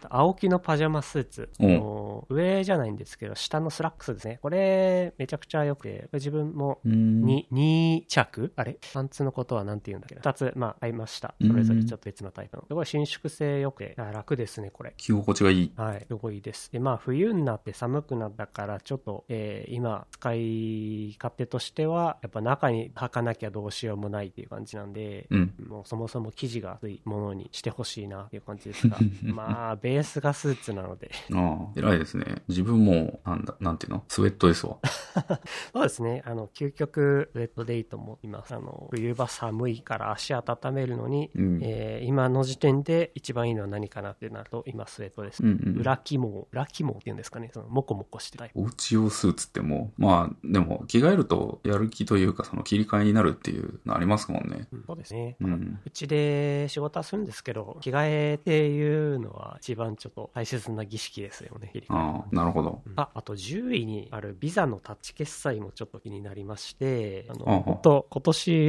[0.00, 1.48] と、 AOKI のパジャマスーツ。
[1.60, 4.38] うんあの上じゃないんですけど、下のスラックスですね。
[4.42, 7.22] これ、めちゃくちゃ良くて、自分もうん。
[7.22, 8.52] に2着？
[8.56, 8.78] あれ？
[8.94, 11.34] パンツのことは何て言うんだっけど、2つ、まあ、買いました。
[11.44, 12.64] それぞれちょっと別のタイプの。
[12.68, 14.94] すごい伸縮性良くて、あ楽ですね、これ。
[14.96, 15.72] 着心地がいい。
[15.76, 16.70] はい、すごいです。
[16.70, 25.54] で、まあ、冬になって寒くなったから、ちょっと、えー今、使い勝手としては、やっぱ中に履かなきゃどうしようもないっていう感じなんで、うん。
[25.66, 32.42] もうそもそも生地が厚いものにしてほしいなっていう感じですが、 まあ、ベースがスーツなので、ああ、偉いですね。
[32.48, 34.04] 自分も、なんだ、なんていうの？
[34.08, 34.78] スウェットですわ。
[35.72, 38.54] そうですね、あの、究極、ウェットデイと思います。
[38.54, 41.60] あの、冬場寒いから足温めるのに、うん。
[41.62, 45.42] えー今の時点で一番いいのは何かなってなると、今スウェットです。
[45.42, 45.80] うんうん。
[45.80, 54.68] 裏肝、裏肝っていうんですかね、その、モコモコしてたタイプおうち用スーツってもう、まあ、でも、着替えるとやる気というか、その切り替えになるっていうのありますもんね。
[54.86, 55.36] そうですね。
[55.40, 55.80] うん。
[55.84, 61.72] うちで仕事はするんですけど、着替えっていうのは一番ちょっと大切な儀式ですよね。
[61.88, 62.82] ああ、なるほど。
[62.96, 68.63] あ、あと10位にあるビザのタッチ決済もちょっと気になりまして、あの、あは本当今年、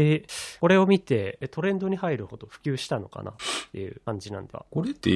[0.60, 3.36] これを見てえトレンドに入るほど普及したのかなっ
[3.71, 4.65] ていう感じなんだ。
[4.69, 5.15] これって、フ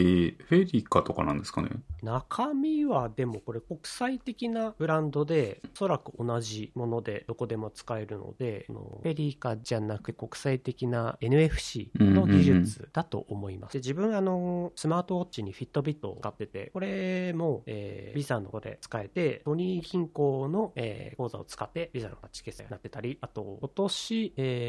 [0.55, 1.69] ェリカとかなんですかね？
[2.03, 13.73] 中身はでもこれ国際的なブランドで、おそらく同じものでどこでも使えるので、フェリカじゃなく国際的な NFC の技術だと思います。
[13.73, 24.68] で自分あの、スマートウォッチにフィットビットを使ってて、これも、えービザの方で使えて、ソニー銀行の、えー口座を使ってビザのタッチ決済になってたり、あと今年、え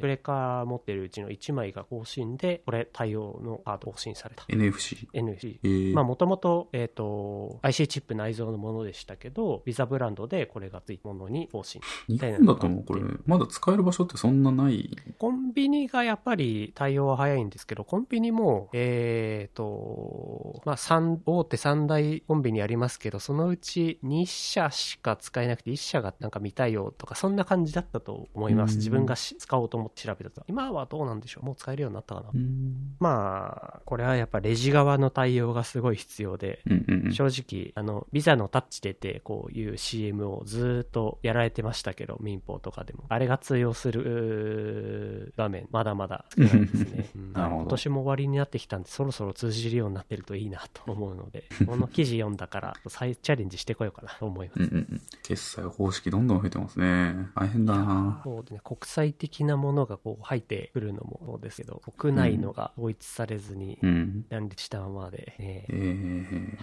[0.00, 4.44] ブレーカー持ってるうちの1枚が更新で、これ対応のカード更新された。
[4.44, 5.08] ?NFC。
[5.12, 11.80] NFC えー、まあ、もともと、えっ、と、IC チップ内蔵のものでしたけど、ビザブランドでこれがついたものに更新。
[12.08, 14.96] 日本だともうこれ、まだ使える場所ってそんなない？
[15.18, 28.74] コンビニがやっぱり対応は早いんですけど、コンビニも、えっ、と、まあ、三、大手三大コンビニありますけど、そのうち2社しか使えなくて、1社がなんか見たいよとか、そんな感じだったと思います。
[28.74, 30.42] うん自分がし使おうと思って調べたと。
[30.48, 32.30] 今はどうなんでしょうもう使えるようになったかな。
[32.34, 32.96] うん。
[33.00, 37.12] まあ、これはやっぱレジ側の対応がすごい必要で、うんうんうん。
[37.12, 43.04] 正直、あの、ビザのタッチ出て、こういう CM をずーっとやられてましたけど、民放とかでも。
[43.08, 47.10] あれが通用する場面、まだまだ少ないですね。
[47.16, 47.26] うん
[47.66, 54.60] 今年も終わりになってきたんで、そろそろ通じるようになってるといいなと思うので、 この記事読んだから、再チャレンジしてこようかなと思います。
[54.60, 55.00] うんうんうん。
[55.22, 57.28] 決済方式どんどん増えてますね。
[57.34, 64.24] 大変だなそうですね、国際的なものがこう入ってくるのもそうですけど、国内のが統一されずに、うん。
[64.28, 66.58] 乱立したままで、ねえ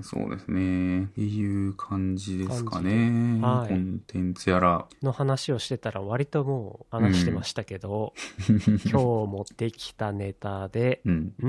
[0.00, 1.04] ー、そうですね。
[1.04, 3.40] っていう感じですかね。
[3.40, 4.86] はいコンテンツやら。
[5.02, 8.12] の話をしてたら割ともう話してましたけど、
[8.48, 11.32] 今日持ってきたネタで、うん。
[11.38, 11.48] うー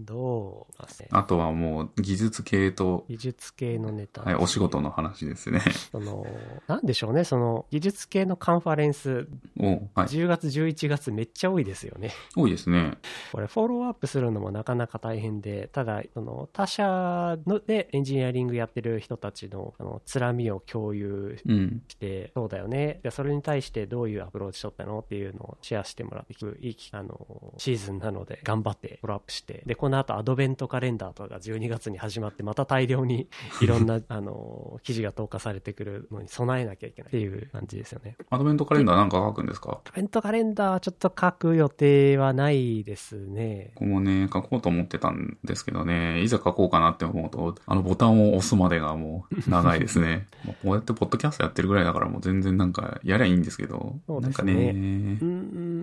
[0.00, 0.76] ん、どう。
[1.10, 5.60] あとはもう技術系と、技術系のネタはい、ね、お仕事の話ですね。
[5.90, 6.26] その、
[6.66, 9.28] なんでしょうね、その、技術系のカンファレンス
[9.60, 9.80] おはい。
[10.08, 12.10] 10月、11月めっちゃ多いですよね。
[12.34, 12.94] 多いですね。
[13.32, 21.82] これフォローアップするのもなかなか大変で、ただ、その他社のでエンジニアリングやってる人たちのあのつらみを共有うん。
[21.88, 23.00] して、そうだよね。
[23.02, 33.28] でそれに対してどういうアプローチ取ったのっていうのをシェアしてもらっていくいい機会のシーズンなので頑張ってフォローアップして、で、この後アドベントカレンダーとかが12月に始まって、また大量に
[33.60, 38.16] いろんな あの記事が投下されてくるのに備えなきゃいけないっていう感じですよね。
[38.30, 39.70] アドベントカレンダーなんか書くんですか？
[39.70, 43.72] アドベントカレンダーはちょっと書く予定はないですね。
[43.74, 50.26] 僕もね、書こうと思ってたんですけどね、いざ書こうかなって思うと、あのボタンを押すまでがもう 長いですね。
[50.62, 55.75] こうやってポッドキャストやってるぐらいだからもう全然なんかやりゃいいんですけど、そうですなんかねねう、ーん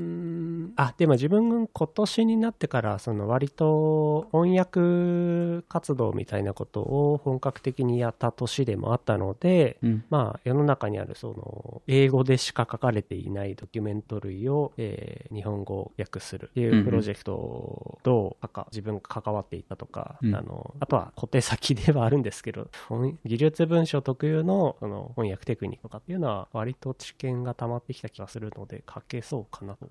[0.76, 10.04] あ、でも自分今年になってから、その割と翻訳活動みたいなことを本格的にやった年でもあったので、うん。
[10.10, 20.36] まあ世の中にあるその英語でしか書かれていないドキュメント類を、えー日本語訳するっていうプロジェクトをどうか自分が関わっていたとか、うん。
[20.36, 29.88] あのあとは小手先ではあるんですけど翻技術文書特有のその翻訳テクニックとかっていうのは割と知見が溜まってきた気がするので書けそうかなと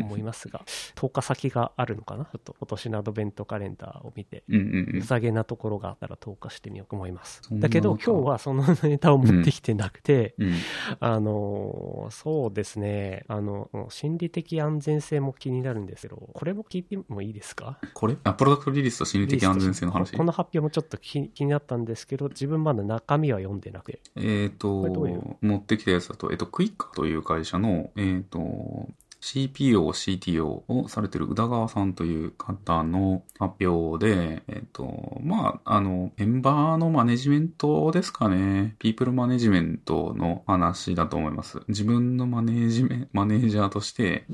[0.00, 0.64] 思います が
[0.94, 2.24] 投下先があるのかな？
[2.24, 5.20] ちょっと今年のアドベントカレンダーを見てうんうんうん。
[5.20, 7.42] げなところがあったら投下してみようと思います。
[7.52, 10.52] だけど今日はそのネタを持ってきてなくて、うん。
[11.00, 17.78] あのーそうですね、あの、心理的安全性も気になるんですけど、これも聞いてもいいですか？
[17.94, 18.16] これ？
[18.24, 20.12] あ、プロダクトリリースと心理的安全性の話？
[20.12, 20.18] こ。
[20.18, 24.00] この発表もちょっと気気になったんですけど、自分まだ中身は読んでなくて。
[24.16, 25.20] えっ、これどういう？
[25.20, 28.88] と、持ってきたやつだと、えっ、と、クイッカという会社の、えっ、と、
[29.22, 38.74] CPO、CTO をされている宇田川さんという方の発表で、えっ、と、まあ、あの、メンバーのマネジメントですかね。
[38.80, 41.62] ピープルマネジメントの話だと思います。
[41.68, 44.26] 自分のマネージメマネージャーとして、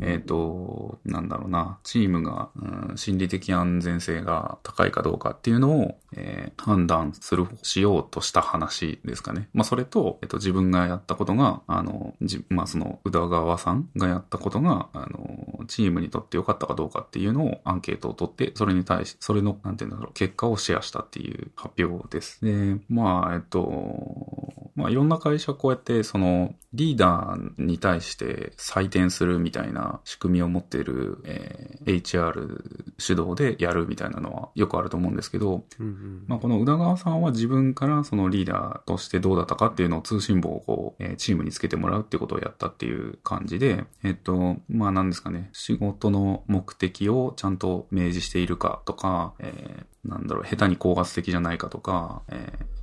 [0.00, 9.48] えっ、と、なんだろうな、チームが、うん心理的安全性が高いかどうかっていうのを、えー判断する、しようとした話ですかね。
[9.52, 22.44] まあ、それと、えっ、と、自分がやったことが、あの、じまあ、その、宇田川さんがやったことが、あの、チームにとって良かったかどうかっていうのをアンケートを取って、それに対し、それの、なんていうんだろう、結果をシェアしたっていう発表です。
[22.44, 52.79] で、まあ、えっと、まあ、いろんな会社こうやって、その、リーダーに対して採点するみたいな仕組みを持っている、えー HR 主導でやるみたいなのはよくあると思うんですけど、うんうんまあ、この宇田川さんは自分からそのリーダーとしてどうだったかっていうのを通信簿をこう、えーチームにつけてもらうっていうことをやったっていう感じで、えっと、まあ何ですかね、仕事の目的をちゃんと明示しているかとか、えーなんだろう、下手に高圧的じゃないかとか、えー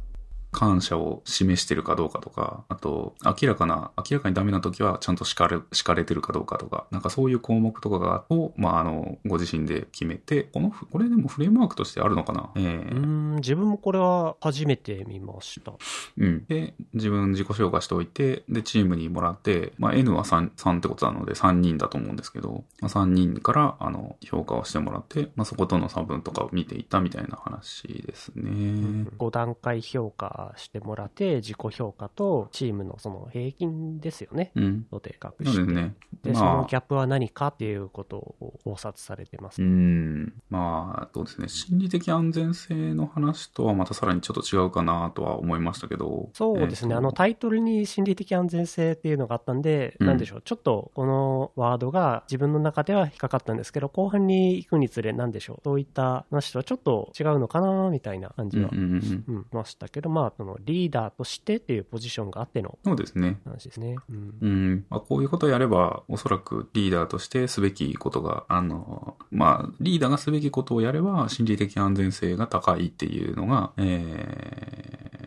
[0.52, 12.50] 感謝を示してるかどうかとか、あと、明らかな、明らかにダメな時はちゃんと叱る、叱れてるかどうかとか、なんかそういう項目とかが、を、まあ、あの、ご自身で決めて、この、これでもフレームワークとしてあるのかな？
[12.56, 15.74] えーうーん、自分もこれは初めて見ました。
[16.18, 16.46] うん。
[16.46, 29.08] で、自分自己紹介しておいて、で、チームにもらって、まあ、N は3、3ってことなので3人だと思うんですけど、まあ、3人から、あの、評価をしてもらって、まあ、そことの差分とかを見ていったみたいな話ですね。
[29.18, 34.52] 5段階評価してもらって、自己評価とチームのその平均ですよね。
[34.56, 34.86] うん。
[34.92, 35.92] ので比較そうして。
[36.28, 36.40] ですね。
[36.40, 39.62] で、そのまあ、ギャップは何かっていうことを考察されてます。
[39.62, 40.34] うん。
[40.50, 41.48] まあ、そうですね。
[41.48, 46.30] 心理的安全性の話とはまたさらにちょっと違うかなとは思いましたけど。
[46.34, 63.40] そうですね、えーとあのタイトルに心理的安全性っていうのがあったんで、うんなんでしょう、ちょっとこのワードが自分の中では引っかかったんですけど、後半に行くにつれ、なんでしょう、そういった話とはちょっと違うのかなみたいな感じは、うんましたけど、まあ、そのリーダーとしてっていうポジションがあってのそうですね。
[63.46, 63.96] 話ですね。
[64.10, 64.86] うんうん。
[64.90, 75.27] まあ、こういうことをやれば、おそらくリーダーとしてすべきことが、あの、まあ、リーダーがすべきことをやれば、心理的安全性が高いっていうのが、え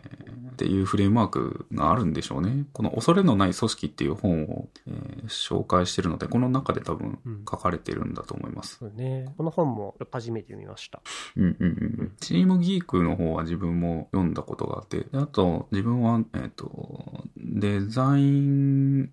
[0.61, 2.67] っていうフレームワークがあるんでしょうね。
[2.71, 8.77] この恐れのない組織っていう本を、えー紹介してるので、この中で多分うん書かれてるんだと思います。
[8.77, 11.01] そうね、この本も初めて見ました。
[11.35, 11.67] うんうんう
[12.03, 12.11] ん。
[12.19, 18.21] チームギークの方は自分も読んだことがあって、であと自分は、えっ、と、デザイ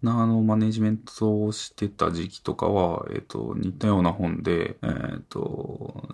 [0.02, 4.86] ナーのマネジメントをしてた時期とかは、えっ、と、似たような本で、え
[5.18, 6.08] っ、と、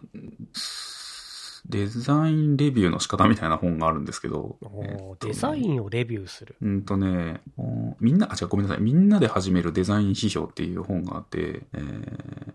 [1.67, 6.57] デザインレビューの仕方みたいな本があるんですけど、えっとねデザインをレビューする。
[6.61, 8.83] うんとね、おみんな、あ、違う、ごめんなさい。
[8.83, 12.55] みんなで始めるデザイン批評っていう本があって、えー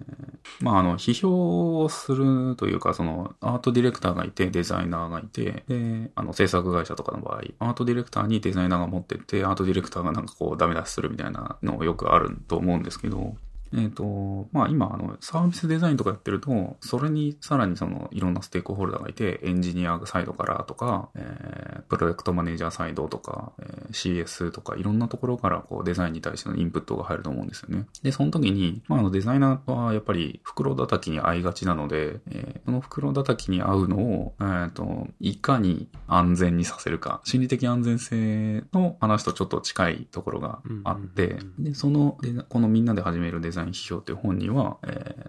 [0.62, 13.36] まあ、あの、批評をするというか、その、アートディレクターがいて、デザイナーがいて、で、あの、制作会社とかの場合、アートディレクターにデザイナーが持ってって、アートディレクターがなんかこう、ダメ出しするみたいなのよくあると思うんですけど、
[13.74, 27.86] えっ、ー、と、まあ今、あの、サービスデザインとかやってると、それにさらにその、いろんなステークホルダーがいて、エンジニアサイドからとか、えー、プロジェクトマネージャーサイドとか、えー、CS とか、いろんなところからこう、デザインに対してのインプットが入ると思うんですよね。
[28.04, 44.88] で、その時に、まああの、デザイナーはやっぱり、袋叩きに合いがちなので、えー、その袋叩きに合うのを、えっ、ー、と、いかに安全にさせるか、心理的安全性の話とちょっと近いところがあって、で、その、でこのみんなで始めるデザイン批評っていう本には、え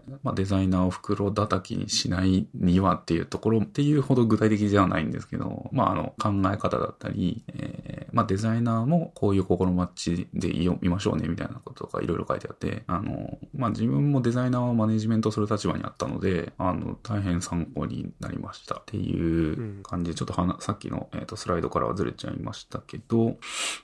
[0.09, 23.37] ー、まあ、デザイナーを袋叩きにしないにはっていうところっていうほど具体的ではないんですけど、まあ、あの、考え方だったり、えー、まあ、デザイナーもこういう心待ちでいましょうねみたいなこととかいろいろ書いてあって、あの、まあ、自分もデザイナーをマネジメントする立場にあったので、あの、大変参考になりましたっていう感じで、ちょっとはさっきの、えーと、スライドからはずれちゃいましたけど、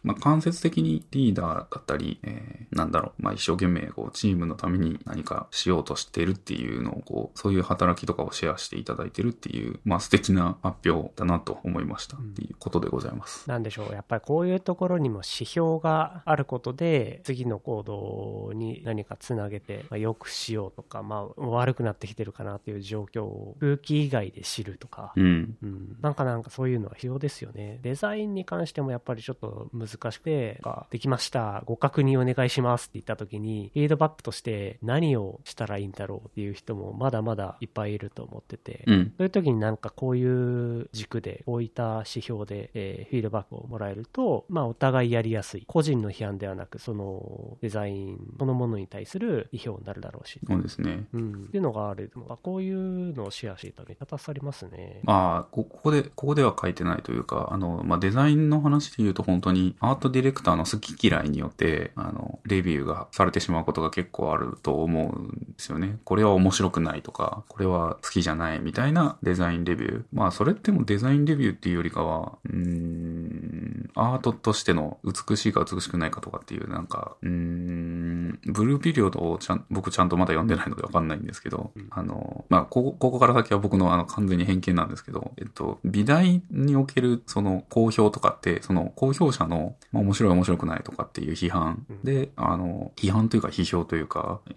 [0.02, 13.44] まあ、間接的にリーダーだったり、えー、なんだろう、まあ、一生懸命こうチームのために何かしようとしてるっていうのを、こう、そういう働きとかをシェアしていただいてるっていう、まあ素敵な発表だなと思いましたっていうことでございます。
[13.46, 13.92] うん、なんでしょう。
[13.94, 25.56] やっぱりこういうところにも指標があることで、次の行動に何かつなげて、まあ、良くしようとか、まあ悪くなってきてるかなっていう状況を空気以外で知るとか、うん。
[25.62, 25.96] うん。
[26.00, 27.78] なんかなんかそういうのは必要ですよね。
[27.82, 30.60] デザインに関してもやっぱりちょっと難しくて、
[30.90, 45.64] できました、ご確認お願いしますって言った時に、フィードバックとして何をしたらいいんだろうっていう人もまだまだいっぱいいると思ってて、うん、そういう時になんかこういう軸で、こういった指標で、えー、フィードバックをもらえると、まあお互いやりやすい。
[45.68, 50.40] 個人の批判ではなく、そのデザインそのものに対する意表になるだろうし。
[50.44, 51.06] そうですね。
[51.12, 51.32] うん。
[51.32, 52.10] っていうのがある。
[52.16, 55.02] まあ、こういうのをシェアしていたらめ立たされますね。
[55.04, 65.98] まあ、ここで、ここでは書いてないというか、あの、まあデザインの話で言うと本当にアートディレクターの好き嫌いによって、あの、レビューがされてしまうことが結構あると思うんですよね。
[66.04, 70.04] これは面白くないとか、これは好きじゃないみたいなデザインレビュー。
[70.12, 94.05] まあそれってもデザインレビューっていうよりかは、うーん、アートとしての美しいか美しくないかとかっていうなんか、うーん、ブルーピリオドをちゃん、僕ちゃんとまだ読んでないので わかんないんですけど、うん、あの、まあここ、ここから先は僕のあの完全に偏見なんですけど、えっと、美大におけるその公表とかって、その公表者の、まあ、面白い面白くないとかっていう批判で、あの、批判というか批評というか、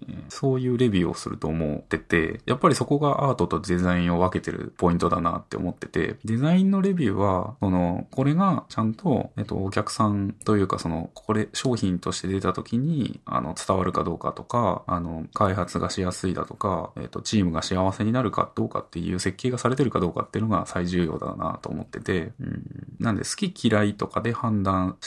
[0.08, 22.64] えー、そういうレビューをすると思ってて、やっぱりそこがアートとデザインを分けてるポイントだなって思ってて、デザインのレビューは、その、これがちゃんと、えっと、お客さんというか、その、これ、商品として出た時に、あの、伝わるかどうかとか、あの、開発がしやすいだとか、えっと、チームが幸せになるかどうかっていう設計がされてるかどうかっていうのが最重要だなと思ってて、うん、
[23.00, 24.98] なんで好き嫌いとかで判断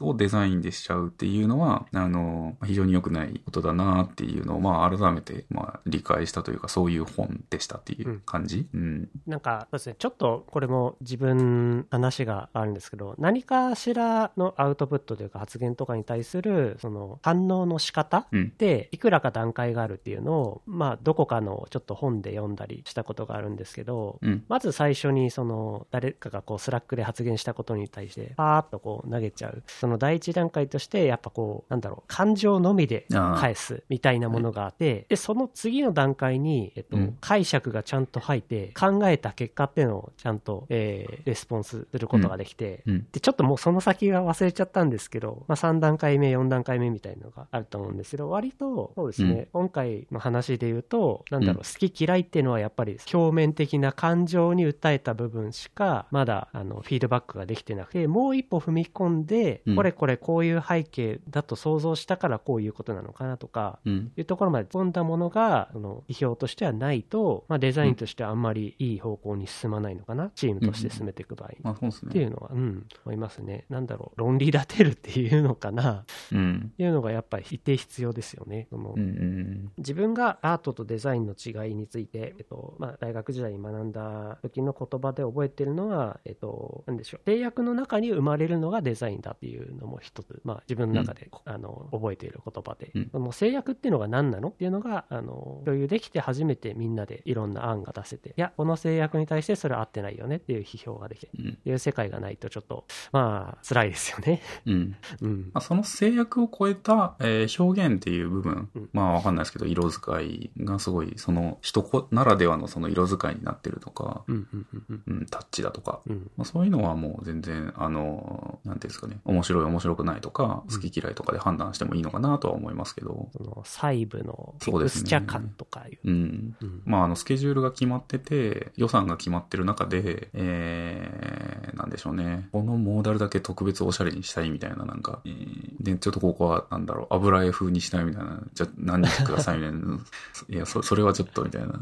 [0.00, 18.26] をデザインでしちゃうっていうのは、あの、非常に良くないことだなっていうのを、まあ、改めて、まあ、理解したというか、そういう本でしたっていう感じ、うん、うん、なんか、そうですね、ちょっとこれも自分、話があるんですけど、何かしらのアウトプットというか発言とかに対する、その、反応の仕方
[18.58, 29.62] で、いくらか段階があるっていうのを、まあ、どこかのちょっと本で読んだりしたことがあるんですけど、うん、まず最初に、その、誰かがこう、スラックで発言したことに対して、パーッとこう、投げちゃう。
[29.66, 71.70] その第一段階として、やっぱこう、なんだろう、感情のみで返すみたいなものがあって、で、その次の段階に、えっと、うん、解釈がちゃんと入って、考えた結果っていうのをちゃんと、えー、レスポンスすることができて、うん、で、ちょっともうその先は忘れちゃったんですけど、まあ、3段階目、4段階目みたいなのがあると思うんですけど、割と、そうですね、今回の話で言うと、なんだろう、好き嫌いっていうのはやっぱり表面的な感情に訴えた部分しか、まだ、あの、フィードバックができてなくて、もう一歩踏み込んで、これこれこういう背景だと想像したからこういうことなのかなとか、いうところまで飛んだものが、その、批評としてはないと、まあ、デザインとしてはあんまりいい方向に進まないのかな、チームとして進めていく場合。
[71.70, 73.64] っていうのは、うん、思いますね。
[73.70, 78.66] なんだろう、論理立てるっていうのかな、うん、いうのがやっぱり一定必要ですよね。
[78.68, 93.08] その、うんうん、自分がアートとデザインの違いについて、えっと、まあ、大学時代に学んだ時の言葉で覚えてるのは、えっと、なんでしょう、制約の中に生まれるのがデザインだっていいうのも一つ、まあ、自分の中で、あの覚えている言葉で、うん。
[93.12, 94.48] その制約っていうのが何なの？
[94.48, 100.36] っていうのがあの共有できて初めてみんなでいろんな案が出せていやこの制約に対してそれは合ってないよね？
[100.36, 101.48] っていう批評ができてうん。
[101.50, 104.42] っていう世界がないとちょっとまあ辛いですよね。
[104.66, 104.96] うん。
[105.22, 105.50] うん。
[105.52, 108.88] まあ、その制約を超えた、えー表現っていう部分、うん。
[108.92, 115.18] まあわかんないですけど、色使いがすごい、その人こならではのその色使いになってるとか、うんうんうんうん。
[115.18, 116.30] うん、タッチだとか、うん。
[116.36, 126.08] まあ、そういうのはもう全然、あの、なんていうんですかね、面白い面白くないとか、うん好き嫌いとかで判断してもいいのかなとは思いますけど、その細部のテクそうですねスチャ感とかいう。
[126.08, 126.56] うん。
[126.60, 132.48] うんまあ、あの、スケジュールが決まってて、予算が決まってる中で、えー、なんでしょうね。
[132.52, 139.98] このモーダルだけ特別おしゃれにしたいみたいな、なんか、えーで、ちょっとここは、なんだろう、油絵風にしたいみたいな、じゃあ何日くださいみたいな。
[140.48, 141.80] いや、そ、それはちょっとみたいな。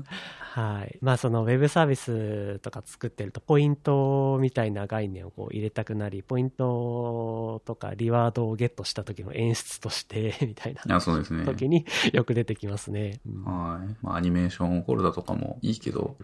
[0.58, 0.98] はい。
[1.00, 11.44] まあそのウェブサービスとか作ってると、ポイントみたいな概念をこう入れたくなり、ポイントとかリワードをゲットした時の演出として、 みたいなそうですね。
[11.44, 13.20] 時によく出てきますね。
[13.24, 13.96] うんはい。
[14.02, 16.16] まあ、アニメーションフォルダとかもいいけど、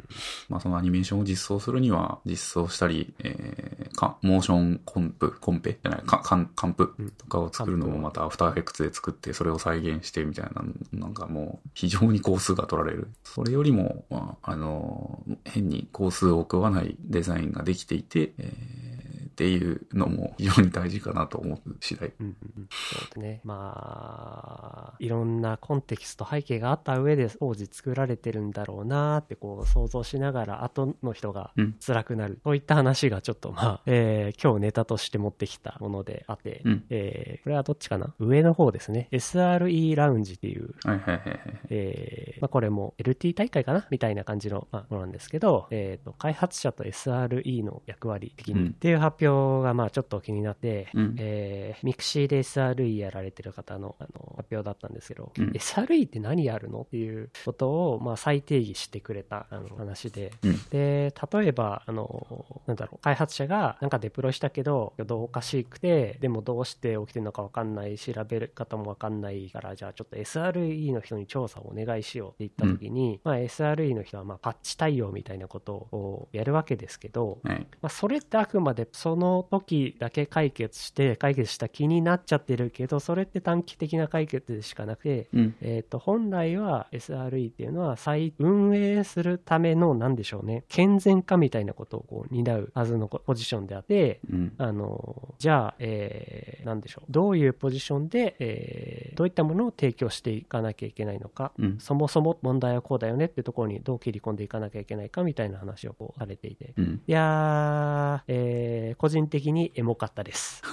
[0.48, 13.06] まあ、そのアニメーションを実装するには、実装したり、えー、か、モーションコンプ、コンペじゃない、か、カン、カンプとかを作るのもまたアフターエフェクツで作って、それを再現してみたいな、なんかもう、非常に工数が取られる。
[13.22, 18.93] それよりも、まあ、あの、変に工数を食わないデザインができていて、えー
[19.34, 22.12] っていうのも非常に大事かなと思う次第。
[22.20, 23.40] うんうんうんそうですね。
[23.42, 32.38] まあ、いろんなコンテキスト、背景があった上で当時作られてるんだろうなってこう想像しながら、後の人がうん辛くなる。
[32.44, 38.14] そういった話がちょっとまあ、えー今日ネタとして持ってきたものであって、うんえーこれはどっちかな？
[38.20, 39.08] 上の方ですね。
[39.10, 41.40] SRE ラウンジっていう、はいはいはいはい。
[41.70, 43.86] えーまあ、これも LT 大会かな？
[43.90, 49.23] みたいな感じの、まあ、ものなんですけど、えーと、開発者と SRE の役割的に、うんっていう発表
[49.62, 51.16] がまあちょっと気になって、うん。
[51.18, 55.50] えーミクシーで SRE やられてる方のあの発表だったんですけど、うん。
[55.50, 60.62] SRE って何やるのっていうことをまあ再定義してくれたあの話で、うん。
[60.70, 77.66] で、例えば、あの、なんだろう、開発者がなんかデプロイしたけど、どうおかしくて、でもどうして起きてるのかわかんない、調べる方もわかんないから、じゃあちょっと SRE の人に調査をお願いしようって言った時に、まあ SRE の人はまあパッチ対応みたいなことをやるわけですけど、はい。
[77.82, 85.54] まあ、それってあくまでその時だけ解決して、解決した気になっちゃってるけど、それって短期的な解決でしかなくて、うん。
[85.60, 94.52] えっ、と、本来は SRE っていうのは再運営するための、なんでしょうね、健全化みたいなことをこう担うはずのポジションであって、うん。
[94.58, 101.78] あの、じゃあ、えー、なんでしょう、どういうポジションで、えー、どういったものを提供していかなきゃいけないのか、うん。
[101.78, 107.02] そもそも問題はこうだよねってところにどう切り込んでいかなきゃいけないかみたいな話をこうされていて、うん。
[107.06, 110.62] いやー、えー個人的にエモかったです。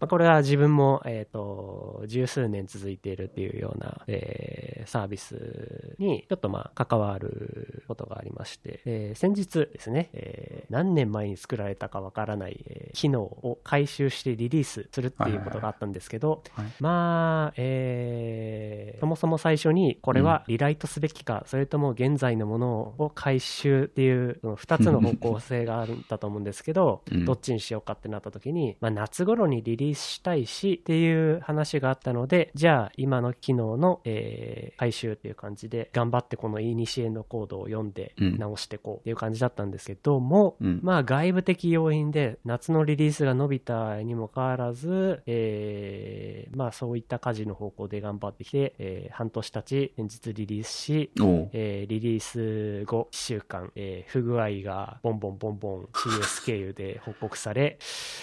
[0.00, 16.66] まあこれは自分も、えっ、と、十数年続いているっていうような、えーサービスにちょっとまあ関わることがありまして、えー先日ですね、えー何年前に作られたかわからない、えー機能を回収してリリースするっていうことがあったんですけど、はい。
[16.80, 27.24] まあ、えーそもそも最初にこれはリライトすべきか、それとも現在のものを回収っていう、その2つの方向性があるんだと思うんですけど、うん。
[27.24, 38.38] どっちにしようかってなった時に、まあ、夏頃にリリースしたいしっていう話があったので、じゃあ今の機能の、えー回収っていう感じで、頑張ってこのイニシエのコードを読んでうん。
[38.38, 40.80] 直していこうっていう感じだったんですけども、うん。
[40.82, 51.10] まあ外部的要因で夏のリリースが伸びたにもかかわらず、えーまあそういった家事の方向で頑張ってきて、えー半年経ち、先日リリースし、
[51.52, 57.78] えーリリース後1週間、えー不具合がボンボンボンボン CS 経由で報告され、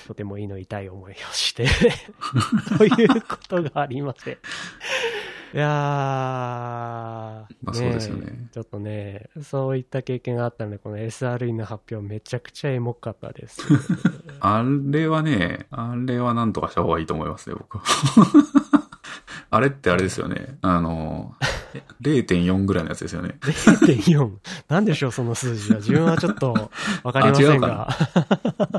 [0.07, 1.67] とても胃の痛い思いをして、
[2.77, 4.37] ということがありまして。
[5.53, 13.61] いやー、まあそうですよねちょっとね、そういった経験があったので、この SRE の発表めちゃくちゃエモかったです。
[14.41, 17.83] あれはね、あれはなんとかした方がいいと思いますね、僕は。
[19.49, 20.57] あれってあれですよね。
[20.61, 21.35] あの、
[22.01, 23.35] 0.4ぐらいのやつですよね。
[23.41, 24.31] 0.4。
[24.67, 25.77] なんでしょう、その数字は。
[25.79, 26.71] 自分はちょっと
[27.03, 27.89] わかりませんが。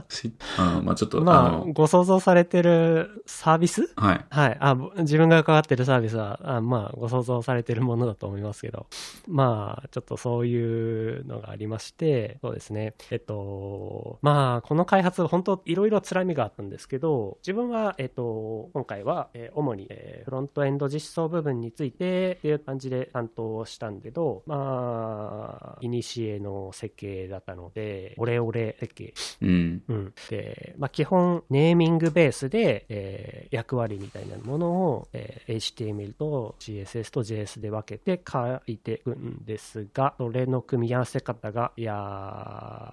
[0.08, 3.90] しあまあちょっと、あまあ、の、ご想像されてるサービス？
[3.96, 4.24] はい。
[4.30, 4.56] はい。
[4.60, 8.86] あ、ぼ自分が関わってるサービスは、あまあ、ご想像されてるものだと思いますけど、
[9.26, 12.94] まあ、ちょっとそういうのがありまして、そうですね。
[13.10, 29.14] えっと、まあ、この開発、本当いろいろ辛みがあったんですけど、自分は、えっと、今回は、えー主に、えーフロントエンド実装部分についてっていう感じじで担当したんだけど、まあ、いにしえの設計だったので、オレオレ設計。
[29.42, 29.82] うん。
[29.88, 30.14] うん。
[30.30, 41.94] で、まあ、基本、ネーミングベースで、えー役割みたいなものを、えー HTML と CSS と JS で分けて書いていくんですが、それの組み合わせ方が、いや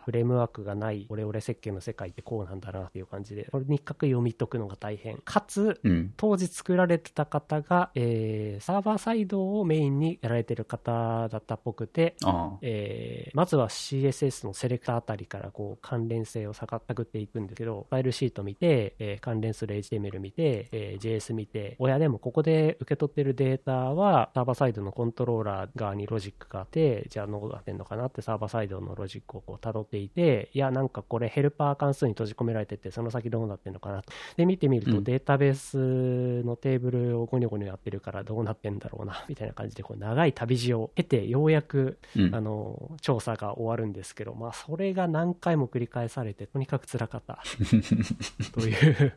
[0.01, 5.17] ー、フレームワークがないオレオレ設計の世界ってこうなんだなっていう感じで、とにかく読み解くのが大変。
[5.25, 6.13] かつ、うん。
[6.17, 12.15] 当時作られてた方が、えーサーバーサイドをメインにやられてる方だったっぽくて。
[12.61, 34.13] えーまずは CSS のセレクターあたりからこう関連性を探っていくんですけど、スタイルシート見て、えー関連する HTML 見て、えー JS 見て、いやでもここで受け取ってるデータはサーバーサイドのコントローラー側にロジックがあって、じゃあどうなってんのかなってサーバーサイドのロジックをこう辿っていて、いや、なんかこれヘルパー関数に閉じ込められてて、その先どうなってんのかなと。
[34.37, 42.41] で、見てみるとうんデータベースのテーブルをゴニョゴニョやってるからどうなってんだろうな、みたいな感じで、こう長い旅路を経て、ようやくうんあ。
[42.41, 47.39] の調査が終わるんですけど、まあ、それが何回も繰り返されて、とにかく辛かった
[48.53, 49.15] という感じ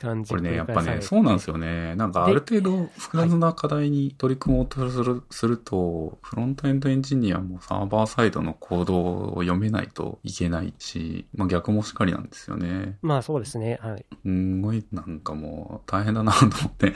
[0.00, 1.94] これね、やっぱね、そうなんですよね。
[1.96, 12.98] なんかある程度複雑な課題に取り組もうとする,、すると、フロントエンドエンジニアもサーバーサイドのコードを読めないといけないし、まあ逆もしっかりなんですよね。
[13.02, 16.94] まあそうですね、はい、すんごいなんかもう大変だなと思って。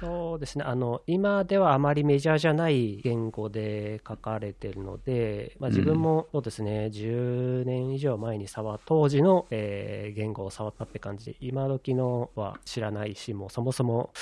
[0.00, 14.12] そうですねあの、今ではあまりメジャーじゃない言語で書かれてるので、まあ、自分もそうですね、10年以上前に触当時の、えー言語を触ったって感じで、今時のは知らないし、もうそもそも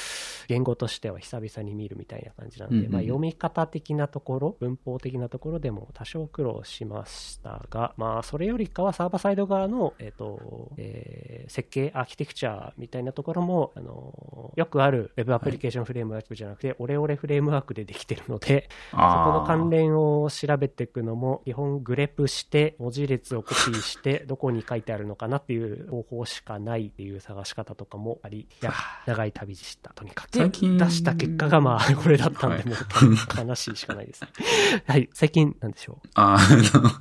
[0.49, 28.73] 言語としては久々に見るみたいな感じなんで、うんうんまあ、読み方的なところ、文法的なところでも多少苦労しましたが、まあ、それよりかはサーバーサイド側の、えっ、と、えー設計、アーキテクチャみたいなところも、あの、よくある Web アプリケーションフレームワークじゃなくて、オレオレフレームワークでできてるので、そこの関連を調べていくのも、基本グレプして、文字列をコピーして、どこに書いてあるのかなっていう方法しかないっていう探し方とかもあり、いや、
[29.07, 30.37] 長い旅でした、とにかく。
[30.37, 34.25] 最近で出した結果がまあ、これだったんで、はいもう悲しいしかないです。
[34.87, 36.09] はい、最近、なんでしょう？
[36.15, 36.91] あーあの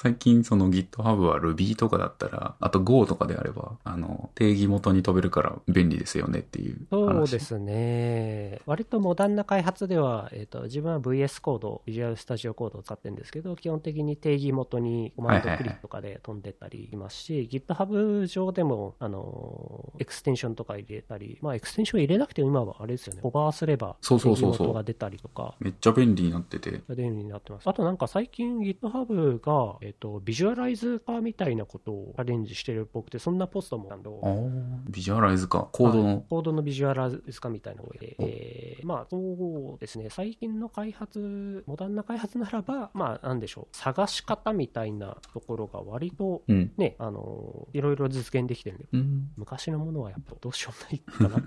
[0.00, 7.14] 最近その GitHub は Ruby とかだったら、あと Go とかであれば、あの、定義元に飛べるから便利ですよねっていう話。
[7.14, 8.60] そうですね。
[8.64, 26.82] 割とモダンな開発では、えっ、と、自分は VS コード、Visual Studio コードを使ってるんですけど、基本的に定義元にコマンドクリックとかで飛んでったりしますし、GitHub 上でも、あの、エクステンションとか入れたり、まあ、エクステンション入れなくても今はあれですよね、ホバーすれば、そうそうそうそうが出たりとか、めっちゃ便利になってて。
[26.88, 27.68] 便利になってます。
[27.68, 35.68] あとなんか最近 GitHub が、えっ、と、ビジュアライズ化みたいなことをチャレンジしてるっぽくて、そんなポストもなんどああ、ビジュアライズか。
[35.72, 36.06] コードの。
[36.06, 46.72] はいコードのビジュアライズ化みたいなので、えーまあそうですね、最近の開発、モダンな開発ならば、まあなんでしょう、探し方みたいなところが割とうん。
[46.78, 49.30] ね、あの、いろいろ実現できてるんで、うん。
[49.36, 51.40] 昔のものはやっぱどうしようもないか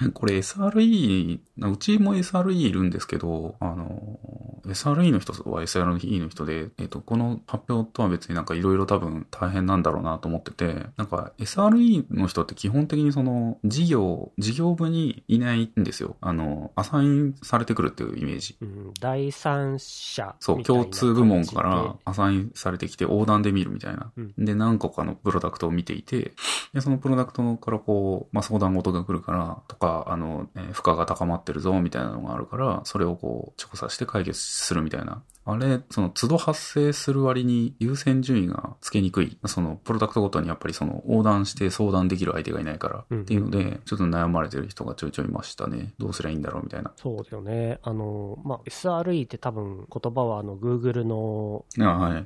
[0.00, 0.08] な。
[0.12, 4.18] これ SRE、うちも SRE いるんですけど、あの、
[4.64, 16.16] SRE の人は SRE の人で、えっ、と、この発表とは別になんかいろいろ多分大変なんだろうなと思ってて、なんか SRE の人って基本的にその事業、事業部にいないんですよ。
[16.20, 18.56] あの、アサインされてくるっていうイメージ。
[18.60, 24.12] うん、第三者そう、共通部門か感らアサインされてきて横断で見るみたいな。
[24.16, 26.32] うんで、何個かのプロダクトを見ていて、
[26.72, 35.22] で、そのプロダクトからこう、まあ、相談事が来るから、とか、あの、えー負荷が高まってるぞ、みたいなのがあるから、それをこう、調査して解決するみたいな。
[35.46, 39.38] あれ、その、都度発生する割に優先順位がつけにくい。
[39.46, 45.94] その、プロダクトごとにやっぱりその、横断して相談できる相手がいないから、うんっていうので、ちょっと悩まれてる人がちょいちょいいましたね。
[45.98, 46.92] どうすりゃいいんだろう、みたいな。
[46.96, 47.78] そうですよね。
[47.82, 51.64] あの、まあ、SRE って多分言葉はあの Google の。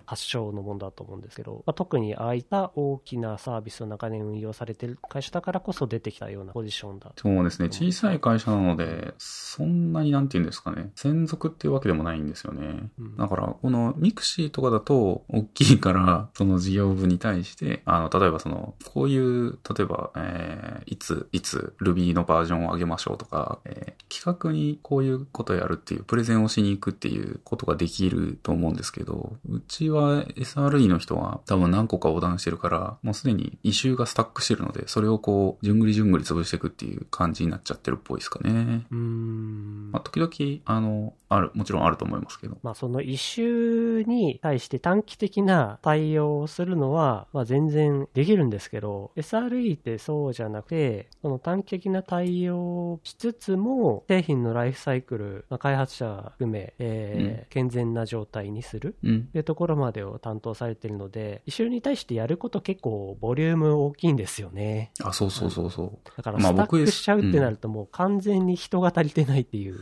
[0.07, 7.13] 発祥のものだと思うんですけど、まあ、特にああいった大きなサービスを長年運用されてる会社だからこそ出てきたようなポジションだ。
[7.17, 7.69] そうですね。
[7.69, 10.91] 小さい会社なので、そんなになんて言うんですかね。
[10.95, 12.91] 専属っていうわけでもないんですよね。
[12.99, 38.87] うんだから、このミクシーとかだと、大きいから、 その事業部に対して、あの、例えばその、こういう、例えば、えーいつ、いつ Ruby のバージョンを上げましょうとか、えー企画にこういうことやるっていう、プレゼンをしに行くっていうことができると思うんですけど、うちは SRE の人は多分何個か横断してるから、もうすでにイシューがスタックしてるので、それをこう、じゅんぐりじゅんぐり潰していくっていう感じになっちゃってるっぽいですかね。
[38.91, 39.91] うーん。
[39.93, 42.59] まあ、時々、あの、ある、もちろんあると思いますけど。
[42.63, 59.19] まあその一周に対して短期的な対応をするのは、まあ全然できるんですけど、SRE ってそうじゃなくて、その短期的な対応しつつも、製品のライフサイクル、まあ、開発者含め、えー健全な状態にするうん。
[59.19, 64.91] っていうところまでを担当されているので、一周に対してやること結構ボリューム大きいんですよね。
[65.03, 65.99] あ、そうそうそうそう。
[66.17, 69.79] だからまあスタッ僕クしちゃうってなるともう完全に人が足りてないっていう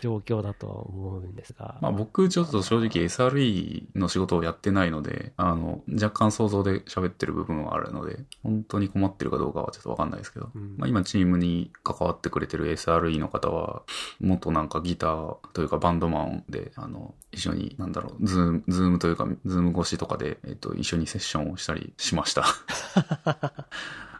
[0.00, 1.78] 状況だとは思うんですが。
[1.80, 13.82] まあ僕ちょっと正直 SRE の仕事をやってないので、あの、若干想像で喋ってる部分はあるので、本当に困ってるかどうかはちょっとわかんないですけど、うんまあ今チームに関わってくれてる SRE の方は、
[14.20, 22.44] 元なんかギターというかバンドマンで、あの、一緒に、なんだろう、 Zoom、Zoom というか、 Zoom 越しとかで、えっと、一緒にセッションをしたりしました。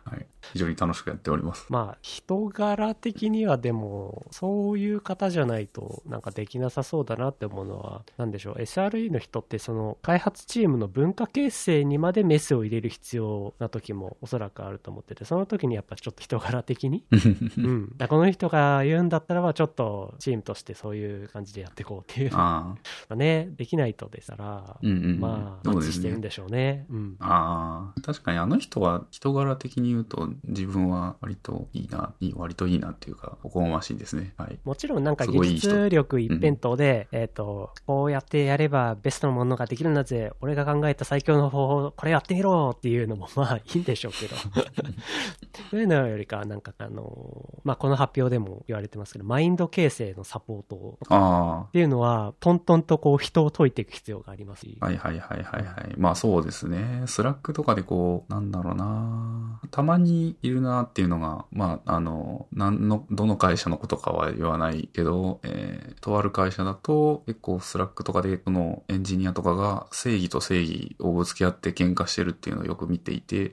[0.52, 0.58] はい。
[0.58, 1.66] 非常に楽しくやっております。
[1.68, 22.76] まあ、人柄的にはでも、そういう方じゃないと、なんかできなさそうだなって思うのは、なんでしょう、SRE の人って、その、開発チームの文化形成にまでメスを入れる必要な時もおそらくあると思ってて、その時にやっぱちょっと人柄的に、 うん、だこの人が言うんだったらば、ちょっとチームとしてそういう感じでやっていこうっていう、まああ、
[23.10, 25.20] あね、できないとですから、うんうんうん。
[25.20, 26.86] まあ、マッチしてるんでしょうね。
[26.90, 27.16] うん。
[27.20, 34.34] ああ、確かにあの人は人柄的に言うと自分は割といいな、いい割といいなっていうか、おこがましいですね。
[34.36, 34.58] はい。
[34.64, 40.32] もちろんなんか技術力一辺倒で、えっ、と、こうやってやればベストのものができるんだぜ。
[40.40, 44.36] 俺が考えた最強の方法、これやってみろっていうのもまあいいんでしょうけど。
[45.70, 55.94] そういうのよりか、なんかあの、まあこの発表でも言われてますけど、マインド形成のサポートあっていうのは、トントンとこう人を解いていく必要がありますはいはいはいはいはい。
[55.96, 57.02] まあそうですね。
[57.06, 59.60] Slack とかでこう、なんだろうな。
[59.70, 73.52] たまにいるなっていうのが、まあ、あの、なんの、どの会社のことかは言わないけど、えー、とある会社だと、結構 Slack とかで、そのエンジニアとかが正義と正義をぶつけ合って喧嘩してるっていうのをよく見ていて、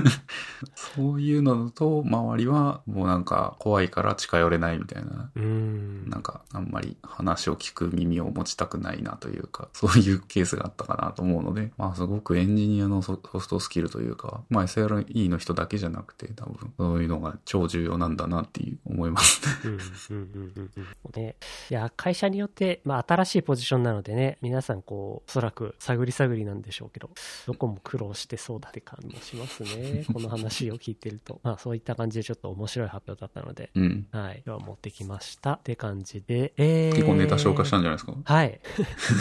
[0.74, 6.08] そういうのだと、周りはもうなんか怖いから近寄れないみたいなうーん。
[6.08, 19.54] なんか、あんまり話を聞く耳を持ちたくないなというか、そういうケースがあったかなと思うので、まあ、すごくエンジニアのソソフトスキルというか、まあ、SRE の人だけじゃなくて、多分、そういうのが超重要なんだなっていう思いますね。
[19.64, 21.36] うんうんうんうんうんね、
[21.70, 27.10] いや、会社によって、まあ、新しいポジションなのでね、皆さん、こう、おそらく探り探りなんでしょうけど、
[27.46, 30.04] どこも苦労してそうだって感もしますね。
[30.12, 31.40] この話を聞いてると。
[31.42, 34.06] まあ、そういった感じでちょっと面白い発表だったので、うん。
[34.10, 38.14] はい、今日は持ってきましたって感じで、えー、結構ネタ消化したんじゃないですか？
[38.24, 38.60] はい。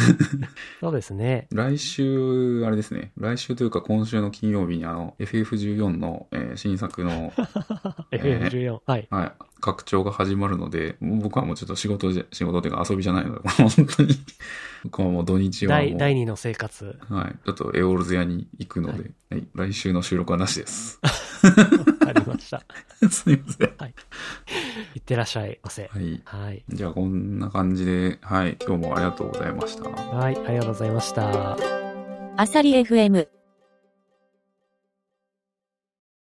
[0.79, 1.47] そうですね。
[1.51, 3.11] 来週、あれですね。
[3.17, 7.31] 来週というか今週の金曜日にあの、FF14 の、えー新作の、
[8.11, 8.79] FF14。
[8.85, 9.07] はい。
[9.09, 9.31] はい、
[9.61, 14.15] 拡張が始まるので、僕はもうちょっと仕事じゃ、仕事というか遊びじゃないので、 本当に、
[14.83, 16.97] 僕はもう土日はもう、第第2の生活。
[17.09, 17.35] はい。
[17.45, 20.99] ちょっとエオールズ屋に行くので、はい、来週の収録はなしです。
[22.05, 22.63] ありました。
[23.09, 23.73] すいません。
[23.77, 23.95] はい。
[24.95, 25.89] いってらっしゃいませ。
[25.93, 26.21] はい。
[26.25, 26.63] はい。
[26.69, 28.57] じゃあこんな感じで、はい。
[28.65, 29.89] 今日もありがとうございました。
[29.89, 31.57] はい、ありがとうございました。
[32.35, 33.42] アサリ FM